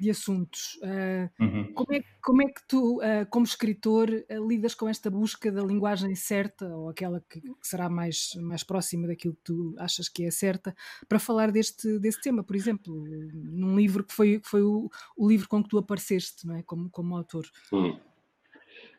[0.00, 0.76] de assuntos.
[0.76, 1.72] Uh, uhum.
[1.74, 5.62] como, é, como é que tu, uh, como escritor, uh, lidas com esta busca da
[5.62, 10.24] linguagem certa, ou aquela que, que, será mais, mais próxima daquilo que tu achas que
[10.24, 10.74] é certa,
[11.08, 15.28] para falar deste, desse tema, por exemplo, num livro que foi, que foi o, o
[15.28, 16.62] livro com que tu apareceste, não é?
[16.62, 17.44] como, como autor?
[17.72, 17.98] Hum.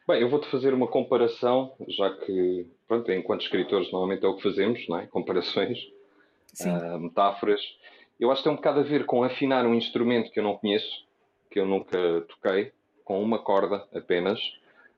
[0.07, 4.43] Bem, eu vou-te fazer uma comparação, já que, pronto, enquanto escritores, normalmente é o que
[4.43, 5.07] fazemos, não é?
[5.07, 5.79] Comparações,
[6.99, 7.61] metáforas
[8.21, 10.55] eu acho que tem um bocado a ver com afinar um instrumento que eu não
[10.55, 11.05] conheço,
[11.49, 11.97] que eu nunca
[12.29, 12.71] toquei,
[13.03, 14.39] com uma corda apenas,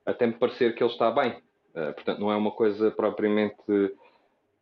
[0.05, 1.31] até me parecer que ele está bem.
[1.73, 3.55] Uh, portanto, não é uma coisa propriamente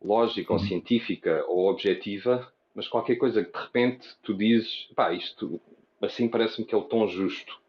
[0.00, 0.64] lógica ou uhum.
[0.64, 5.60] científica ou objetiva, mas qualquer coisa que de repente tu dizes, pá, isto
[6.00, 7.60] assim parece-me que é o tom justo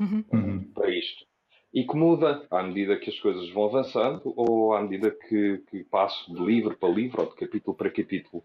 [0.00, 0.24] uhum.
[0.32, 0.64] uhum.
[0.74, 1.24] para isto.
[1.72, 5.84] E que muda à medida que as coisas vão avançando ou à medida que, que
[5.84, 8.44] passo de livro para livro ou de capítulo para capítulo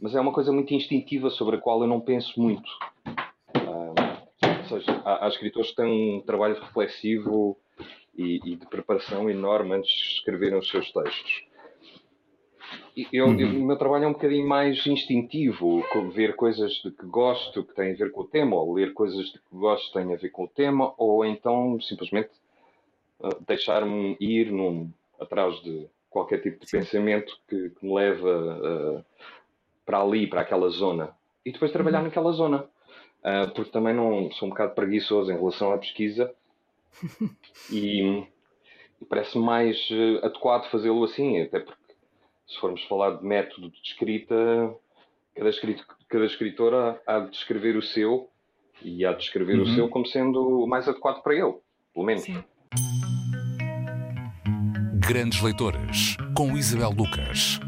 [0.00, 2.68] mas é uma coisa muito instintiva sobre a qual eu não penso muito.
[3.56, 3.94] Uh,
[4.60, 7.56] ou seja, há, há, escritores que têm um trabalho reflexivo
[8.16, 11.44] e, e, de preparação enorme antes de escreverem os seus textos.
[13.12, 13.40] Eu, uhum.
[13.40, 17.74] eu, o meu trabalho é um bocadinho mais instintivo, ver coisas de que gosto que
[17.74, 20.16] têm a ver com o tema, ou ler coisas de que gosto que têm a
[20.16, 22.30] ver com o tema, ou então simplesmente
[23.20, 26.78] uh, deixar-me ir num, atrás de qualquer tipo de Sim.
[26.78, 29.04] pensamento que, que, me leva
[29.84, 31.14] para ali, para aquela zona.
[31.44, 32.04] E depois trabalhar uhum.
[32.04, 32.68] naquela zona.
[33.20, 36.30] Uh, porque também não sou um bocado preguiçoso em relação à pesquisa
[37.72, 38.22] e,
[39.00, 41.94] e parece mais uh, adequado fazê-lo assim, até porque
[42.46, 44.34] se formos falar de método de escrita,
[45.34, 48.28] cada, escritor, cada escritora há de descrever o seu
[48.82, 49.62] e há de descrever uhum.
[49.62, 51.54] o seu como sendo o mais adequado para ele,
[51.94, 52.24] pelo menos.
[52.24, 52.44] Sim.
[55.06, 57.58] Grandes Leitoras, com Isabel Lucas.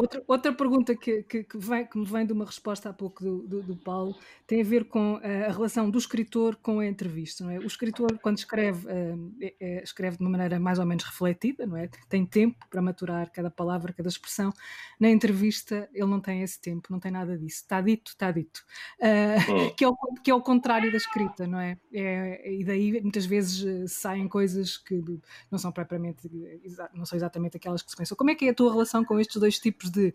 [0.00, 3.22] Outra, outra pergunta que, que, que, vem, que me vem de uma resposta há pouco
[3.22, 6.86] do, do, do Paulo tem a ver com a, a, relação do escritor com a
[6.86, 7.44] entrevista.
[7.44, 7.58] Não é?
[7.58, 11.66] O escritor, quando escreve, uh, é, é, escreve de uma maneira mais ou menos refletida,
[11.66, 11.90] não é?
[12.08, 14.54] tem tempo para maturar cada palavra, cada expressão.
[14.98, 17.56] Na entrevista, ele não tem esse tempo, não tem nada disso.
[17.56, 18.64] Está dito, está dito.
[18.98, 21.76] Uh, que, é o, que é o contrário da escrita, não é?
[21.92, 22.54] é?
[22.54, 25.04] E daí muitas vezes eh, saem coisas que
[25.50, 26.30] não são propriamente,
[26.94, 28.16] não são exatamente aquelas que se pensam.
[28.16, 30.14] Como é que é a tua relação com estes dois tipos de,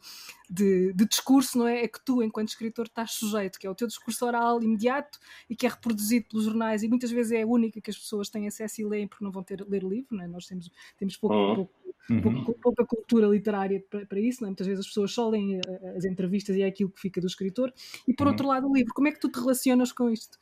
[0.50, 1.84] de, de, discurso, não é?
[1.84, 5.56] É que tu, enquanto escritor, estás sujeito, que é o teu discurso oral imediato e
[5.56, 8.48] que é reproduzido pelos jornais e muitas vezes é a única que as pessoas têm
[8.48, 10.28] acesso e leem porque não vão ter ler o livro, não é?
[10.28, 12.22] Nós temos, temos pouco, uhum.
[12.22, 12.54] pouco, uhum.
[12.62, 14.50] pouca cultura literária para, para, isso, não é?
[14.52, 17.28] Muitas vezes as pessoas só leem eh, as entrevistas e é aquilo que fica do
[17.28, 17.74] escritor.
[18.08, 18.34] E por uhum.
[18.34, 20.38] outro lado, o livro, como é que tu te relacionas com isto?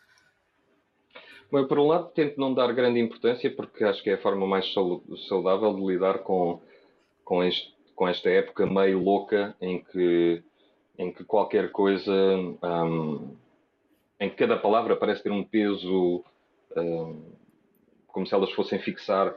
[1.54, 4.48] Bem, por um lado, tento não dar grande importância porque acho que é a forma
[4.48, 4.74] mais
[5.30, 6.60] saudável de lidar com,
[7.24, 7.72] com este
[8.04, 10.44] com esta época meio louca em que,
[10.98, 13.34] em que qualquer coisa, um,
[14.20, 16.22] em que cada palavra parece ter um peso
[16.76, 17.32] um,
[18.08, 19.34] como se elas fossem fixar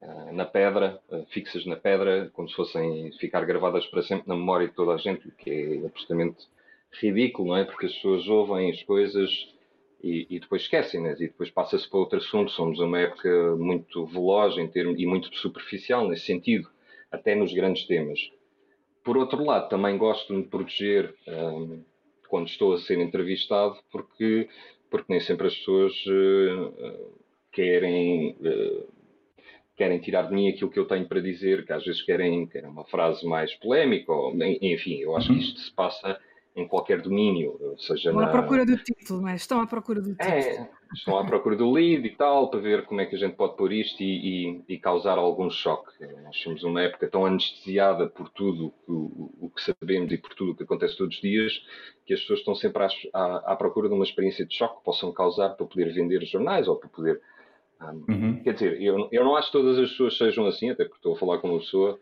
[0.00, 4.34] uh, na pedra, uh, fixas na pedra, como se fossem ficar gravadas para sempre na
[4.34, 6.48] memória de toda a gente, o que é absolutamente
[6.92, 7.64] ridículo, não é?
[7.66, 9.30] Porque as pessoas ouvem as coisas
[10.02, 12.50] e, e depois esquecem-nas e depois passa-se para outro assunto.
[12.50, 16.74] Somos uma época muito veloz em termos, e muito superficial nesse sentido
[17.10, 18.18] até nos grandes temas.
[19.04, 21.82] Por outro lado, também gosto de me proteger um,
[22.28, 24.48] quando estou a ser entrevistado, porque,
[24.90, 27.12] porque nem sempre as pessoas uh,
[27.52, 28.88] querem, uh,
[29.76, 32.68] querem tirar de mim aquilo que eu tenho para dizer, que às vezes querem, querem
[32.68, 36.18] uma frase mais polémica, ou, enfim, eu acho que isto se passa
[36.56, 38.28] em qualquer domínio, seja Estão na...
[38.28, 39.34] à procura do título, não é?
[39.34, 40.30] Estão à procura do título.
[40.30, 43.36] É, estão à procura do lead e tal, para ver como é que a gente
[43.36, 45.92] pode pôr isto e, e, e causar algum choque.
[46.24, 50.52] Nós temos uma época tão anestesiada por tudo o, o, que sabemos e por tudo
[50.52, 51.52] o que acontece todos os dias,
[52.06, 54.84] que as pessoas estão sempre à, à, à, procura de uma experiência de choque que
[54.84, 57.20] possam causar para poder vender jornais ou para poder.
[57.82, 58.42] Um, uhum.
[58.42, 61.12] Quer dizer, eu, eu não acho que todas as pessoas sejam assim, até porque estou
[61.12, 62.00] a falar com uma pessoa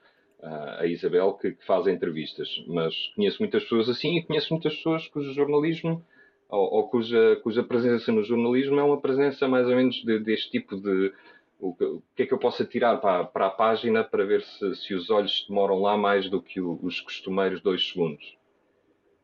[0.79, 2.49] a Isabel, que, que faz entrevistas.
[2.67, 6.05] Mas conheço muitas pessoas assim e conheço muitas pessoas cujo jornalismo
[6.49, 10.51] ou, ou cuja, cuja presença no jornalismo é uma presença mais ou menos de, deste
[10.51, 11.13] tipo de.
[11.59, 14.75] O, o, que é que eu posso tirar para, para a página para ver se,
[14.77, 18.37] se os olhos demoram lá mais do que o, os costumeiros dois segundos?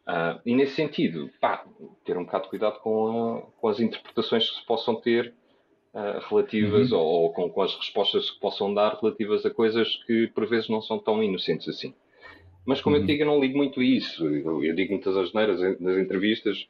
[0.09, 1.65] Uh, e nesse sentido, pá,
[2.05, 5.35] ter um bocado de cuidado com, a, com as interpretações que se possam ter
[5.95, 6.99] uh, relativas uhum.
[6.99, 10.69] ou, ou com, com, as respostas que possam dar relativas a coisas que por vezes
[10.69, 11.95] não são tão inocentes assim.
[12.65, 13.03] Mas como uhum.
[13.03, 14.27] eu digo, eu não ligo muito a isso.
[14.27, 16.69] Eu, eu digo muitas asneiras nas entrevistas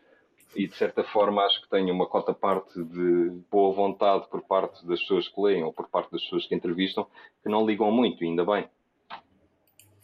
[0.54, 4.84] e de certa forma acho que tenho uma cota parte de boa vontade por parte
[4.86, 7.06] das pessoas que leem ou por parte das pessoas que entrevistam
[7.42, 8.68] que não ligam muito, ainda bem.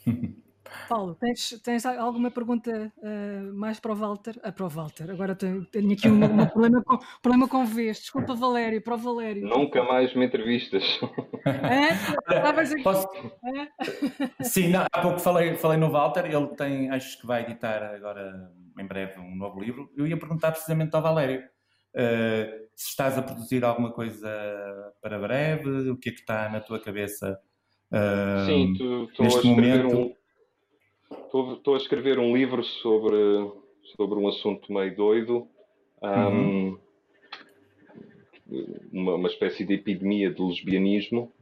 [0.89, 4.39] Paulo, tens, tens alguma pergunta uh, mais para o Walter?
[4.43, 7.99] Ah, para o Walter, agora tenho, tenho aqui um, um problema, com, problema com vez.
[7.99, 9.49] Desculpa, Valério, para o Valério.
[9.49, 10.85] Nunca mais me entrevistas.
[11.47, 12.83] É?
[12.83, 13.09] Posso...
[13.45, 14.45] É?
[14.45, 18.51] Sim, não, há pouco falei, falei no Walter, ele tem, acho que vai editar agora
[18.79, 19.89] em breve um novo livro.
[19.97, 21.43] Eu ia perguntar precisamente ao Valério.
[21.95, 24.29] Uh, se estás a produzir alguma coisa
[25.01, 27.39] para breve, o que é que está na tua cabeça
[27.93, 29.97] uh, Sim, tu, neste momento?
[29.97, 30.26] Um
[31.11, 33.17] Estou, estou, a escrever um livro sobre,
[33.97, 35.49] sobre um assunto meio doido.
[36.03, 36.79] Um, uhum.
[38.93, 41.33] uma, uma espécie de epidemia de lesbianismo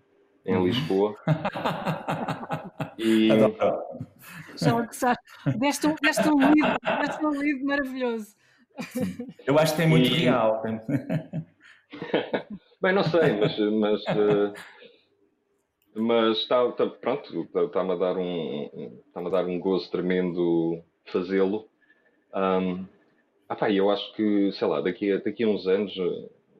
[0.47, 0.67] em uhum.
[0.67, 1.17] Lisboa.
[2.99, 3.29] e...
[4.57, 8.37] Já que deste um, deste um livro, deste um livro maravilhoso.
[9.47, 10.15] Eu acho que tem muito e...
[10.15, 10.63] real.
[12.83, 14.53] Bem, não sei, mas, mas uh,
[15.95, 21.69] mas está, está pronto, está-me a dar um está a dar um gozo tremendo fazê-lo.
[22.35, 22.85] Um,
[23.49, 25.97] ah pá, eu acho que, sei lá, daqui a, daqui a uns anos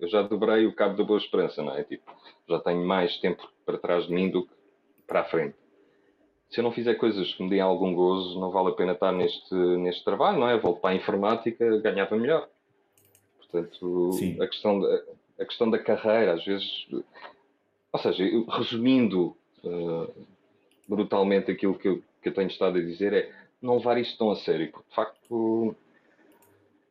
[0.01, 1.83] eu já dobrei o cabo da Boa Esperança, não é?
[1.83, 2.11] Tipo,
[2.49, 4.53] já tenho mais tempo para trás de mim do que
[5.07, 5.57] para a frente.
[6.51, 9.13] Se eu não fizer coisas que me deem algum gozo, não vale a pena estar
[9.13, 10.57] neste, neste trabalho, não é?
[10.59, 12.49] Volto para a informática, ganhava melhor.
[13.39, 14.11] Portanto,
[14.41, 15.03] a questão, da,
[15.41, 16.87] a questão da carreira, às vezes,
[17.95, 20.13] ou seja, resumindo uh,
[20.89, 23.33] brutalmente aquilo que eu, que eu tenho estado a dizer, é
[23.63, 25.77] não levar isto tão a sério, porque de facto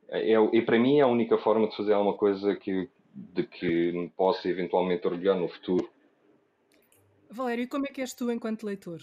[0.07, 3.91] é, é, para mim é a única forma de fazer alguma coisa que, de que
[3.91, 5.89] me possa eventualmente orgulhar no futuro.
[7.29, 9.01] Valério, e como é que és tu enquanto leitor?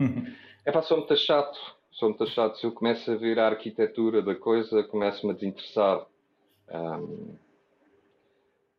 [0.64, 1.58] É pá, sou muito chato.
[1.90, 2.56] Sou muito chato.
[2.56, 6.06] Se eu começo a ver a arquitetura da coisa, começo-me a desinteressar.
[6.70, 7.34] Um,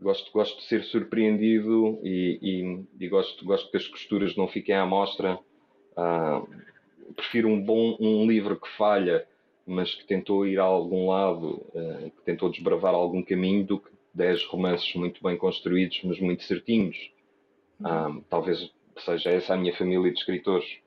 [0.04, 4.76] gosto, gosto de ser surpreendido e, e, e, gosto, gosto que as costuras não fiquem
[4.76, 5.40] à mostra.
[5.98, 6.48] Uh,
[7.16, 9.26] prefiro um bom um livro que falha,
[9.66, 13.90] mas que tentou ir a algum lado, uh, que tentou desbravar algum caminho, do que
[14.14, 16.98] 10 romances muito bem construídos, mas muito certinhos.
[17.80, 20.80] Uh, talvez seja essa a minha família de escritores.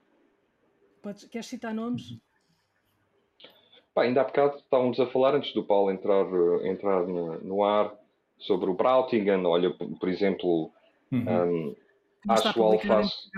[1.03, 2.19] Podes, queres citar nomes?
[3.95, 6.27] Pá, ainda há bocado estávamos a falar, antes do Paulo entrar,
[6.65, 7.97] entrar no, no ar,
[8.39, 10.71] sobre o Brautingen, olha, por exemplo,
[11.11, 11.25] uhum.
[11.71, 11.77] um,
[12.29, 13.31] acho o Alface.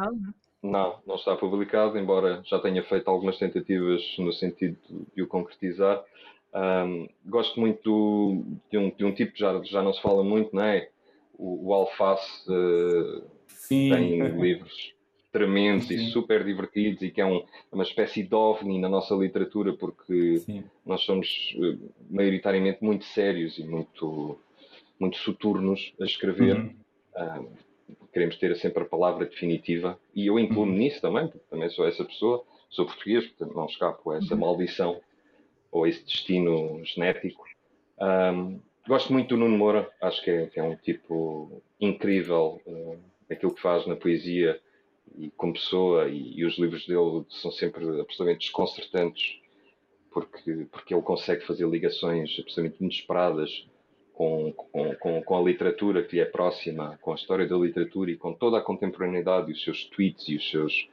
[0.60, 4.76] Não, não está publicado, embora já tenha feito algumas tentativas no sentido
[5.14, 6.02] de o concretizar.
[6.52, 10.54] Um, gosto muito de um, de um tipo que já, já não se fala muito,
[10.54, 10.88] não é?
[11.38, 13.22] O, o Alface uh,
[13.68, 14.94] tem livros
[15.30, 15.94] tremendos Sim.
[15.94, 20.38] e super divertidos e que é um, uma espécie de ovni na nossa literatura porque
[20.38, 20.64] Sim.
[20.84, 21.78] nós somos uh,
[22.10, 24.38] maioritariamente muito sérios e muito
[24.98, 26.56] muito soturnos a escrever.
[26.56, 26.74] Uhum.
[27.16, 27.50] Uh,
[28.12, 30.78] queremos ter sempre a palavra definitiva e eu incluo-me uhum.
[30.78, 34.40] nisso também, porque também sou essa pessoa, sou português, portanto não escapo a essa uhum.
[34.40, 35.00] maldição
[35.70, 37.44] ou a esse destino genético.
[38.00, 42.98] Um, gosto muito do Nuno Moura, acho que é, que é um tipo incrível, uh,
[43.30, 44.60] aquilo que faz na poesia
[45.16, 49.40] e como pessoa, e, e, os livros dele são sempre absolutamente desconcertantes,
[50.10, 53.66] porque, porque ele consegue fazer ligações absolutamente inesperadas
[54.18, 54.52] com,
[54.98, 58.32] com, com, a literatura que lhe é próxima, com a história da literatura e com
[58.32, 60.88] toda a contemporaneidade e os seus tweets e os seus.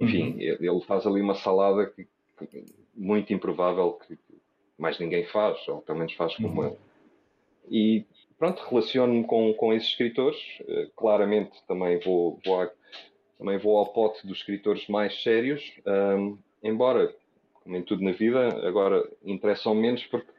[0.00, 0.40] Enfim, uhum.
[0.40, 2.06] ele faz ali uma salada que,
[2.38, 4.18] que, muito improvável que
[4.78, 6.68] mais ninguém faz, ou pelo menos faz como uhum.
[6.68, 6.76] ele.
[7.70, 8.04] E
[8.38, 10.38] pronto, relaciono-me com, com esses escritores.
[10.62, 12.70] Uh, claramente também vou, vou, a,
[13.38, 17.14] também vou ao pote dos escritores mais sérios, um, embora
[17.62, 20.33] como em tudo na vida, agora interessam menos porque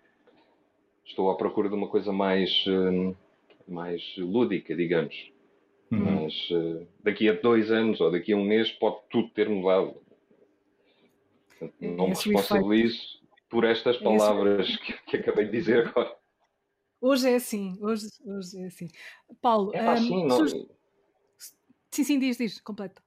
[1.05, 3.15] estou à procura de uma coisa mais, uh,
[3.67, 5.31] mais lúdica, digamos.
[5.91, 6.23] Uhum.
[6.23, 9.95] Mas uh, daqui a dois anos ou daqui a um mês pode tudo ter mudado.
[11.49, 16.13] Portanto, não me responsabilizo por estas palavras que, que, acabei de dizer agora.
[16.99, 18.87] Hoje é assim, hoje, hoje é assim.
[19.41, 20.47] Paulo, é assim, um, não...
[20.47, 23.01] sim, sim, diz, diz, completo.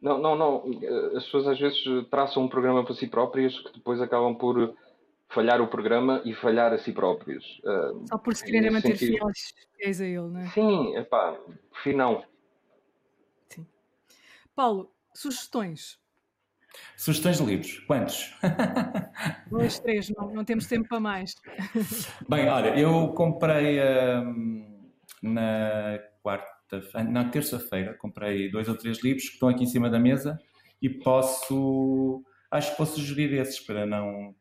[0.00, 0.64] Não, não, não.
[1.16, 4.76] As pessoas às vezes traçam um programa para si próprias que depois acabam por
[5.32, 7.60] falhar o programa e falhar a si próprios.
[7.64, 9.26] Uh, Só por se quererem manter sentido...
[9.76, 10.46] fiéis a ele, não é?
[10.48, 11.38] Sim, epá,
[11.82, 12.24] fim não.
[13.48, 13.66] Sim.
[14.54, 16.00] Paulo, sugestões?
[16.96, 18.34] Sugestões de livros, quantos?
[19.50, 21.34] Dois, três, não, não temos tempo para mais.
[22.28, 24.90] Bem, olha, eu comprei um,
[25.22, 26.62] na quarta
[27.10, 30.40] na terça-feira, comprei dois ou três livros que estão aqui em cima da mesa
[30.80, 34.34] e posso, acho que posso sugerir esses para não.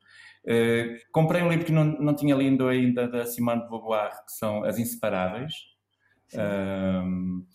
[0.44, 4.32] Uh, comprei um livro que não, não tinha lido ainda da Simone de Beauvoir, que
[4.32, 5.54] são As Inseparáveis.
[6.34, 7.46] Uh,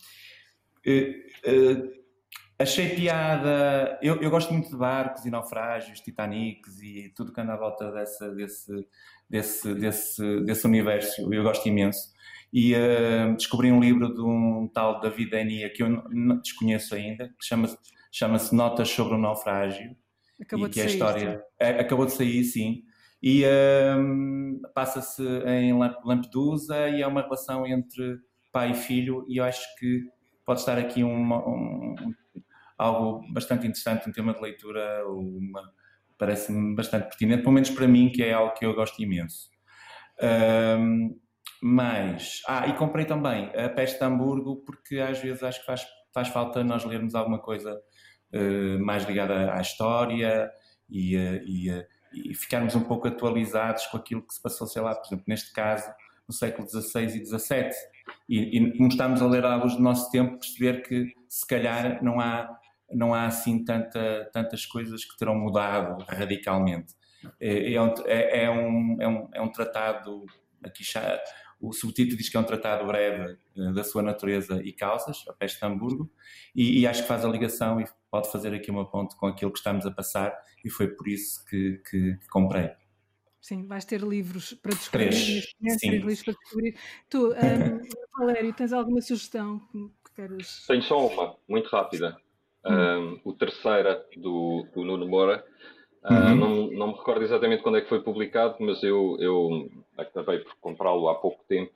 [0.87, 1.91] uh,
[2.57, 3.99] achei piada.
[4.01, 7.91] Eu, eu, gosto muito de barcos e naufrágios, Titanics e tudo que anda à volta
[7.91, 8.87] dessa, desse,
[9.29, 11.33] desse, desse, desse universo.
[11.33, 12.15] Eu gosto imenso
[12.53, 12.73] e
[13.35, 17.77] descobri um livro de um tal David Enia que eu não desconheço ainda, que chama-se
[18.09, 19.95] chama Notas sobre o Naufrágio.
[20.41, 22.83] Acabou e que é a história é, acabou de sair, sim.
[23.21, 28.19] E uh, passa-se em Lampedusa e é uma relação entre
[28.51, 30.03] pai e filho, e eu acho que
[30.45, 31.95] pode estar aqui uma, um,
[32.77, 35.03] algo bastante interessante, um tema de leitura,
[36.17, 39.49] parece-me bastante pertinente, pelo menos para mim, que é algo que eu gosto imenso.
[40.79, 41.19] Um,
[41.61, 45.85] mas, ah, e comprei também a Peste de Hamburgo, porque às vezes acho que faz,
[46.13, 47.79] faz falta nós lermos alguma coisa
[48.79, 50.51] mais ligada à história
[50.89, 54.81] e, uh, e, uh, e, ficarmos um pouco atualizados com aquilo que se passou, sei
[54.81, 55.89] lá, por exemplo, neste caso,
[56.27, 57.69] no século XVI e XVII.
[58.27, 62.03] E, e como estamos a ler à luz do nosso tempo, perceber que se calhar
[62.03, 62.49] não há,
[62.91, 66.93] não há assim tanta, tantas coisas que terão mudado radicalmente.
[67.39, 70.25] É, é, um, é, é um, é, um, é um tratado
[70.63, 70.83] aqui
[71.59, 75.33] o subtítulo diz que é um tratado breve eh, da sua natureza e causas, a
[75.33, 76.09] peste de Hamburgo,
[76.55, 79.51] e, e, acho que faz a ligação e pode fazer aqui uma ponte com aquilo
[79.51, 82.71] que estamos a passar, e foi por isso que, que, que comprei.
[83.41, 85.09] Sim, vais ter livros para descobrir.
[85.09, 85.89] Três, sim.
[85.89, 86.77] livros para descobrir.
[87.09, 87.33] Tu, um,
[88.19, 90.65] Valério, tens alguma sugestão que queres?
[90.67, 92.17] Tenho só uma, muito rápida.
[92.65, 92.73] Hum.
[92.73, 95.45] Um, o terceira do, do Nuno Moura.
[96.09, 96.35] Uh, uhum.
[96.35, 100.55] não, não me recordo exatamente quando é que foi publicado, mas eu, eu acabei por
[100.61, 101.73] comprá-lo há pouco tempo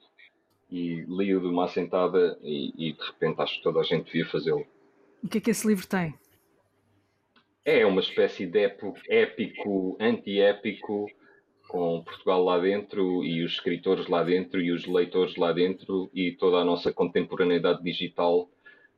[0.72, 4.26] e li-o de uma assentada e, e, de repente acho que toda a gente devia
[4.26, 4.66] fazê-lo.
[5.22, 6.14] O que é que esse livro tem?
[7.66, 8.72] É uma espécie de
[9.10, 11.08] épico, anti-épico,
[11.68, 16.32] com Portugal lá dentro e os escritores lá dentro e os leitores lá dentro e
[16.32, 18.50] toda a nossa contemporaneidade digital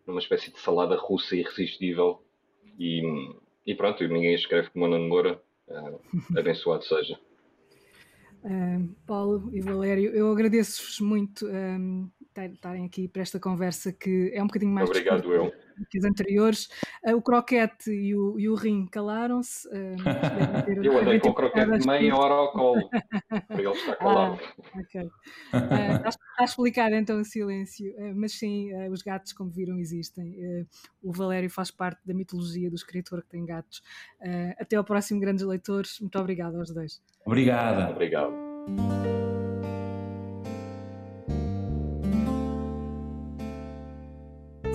[0.05, 2.21] numa espécie de salada russa irresistível.
[2.79, 3.01] E,
[3.65, 5.41] e pronto, ninguém escreve como Ana Moura.
[5.67, 7.17] Uh, abençoado seja.
[8.43, 14.43] Uh, Paulo e Valério, eu agradeço-vos muito um, estarem aqui para esta conversa que é
[14.43, 15.53] um bocadinho mais Obrigado, eu.
[15.89, 16.69] Que as anteriores.
[17.05, 19.67] Uh, o croquete e o, e o rim calaram-se.
[19.67, 19.95] Uh,
[20.83, 24.39] eu andei com o croquete meia hora ao colo, para ele estar calado.
[24.41, 25.01] Ah, ok.
[25.01, 30.67] Uh, está a explicar então o silêncio, mas sim, os gatos, como viram, existem.
[31.01, 33.81] o Valério faz parte da mitologia do escritor que tem gatos.
[34.59, 35.99] até ao próximo Grandes Leitores.
[35.99, 37.01] Muito obrigada aos dois.
[37.25, 37.91] Obrigada.
[37.91, 38.33] Obrigado.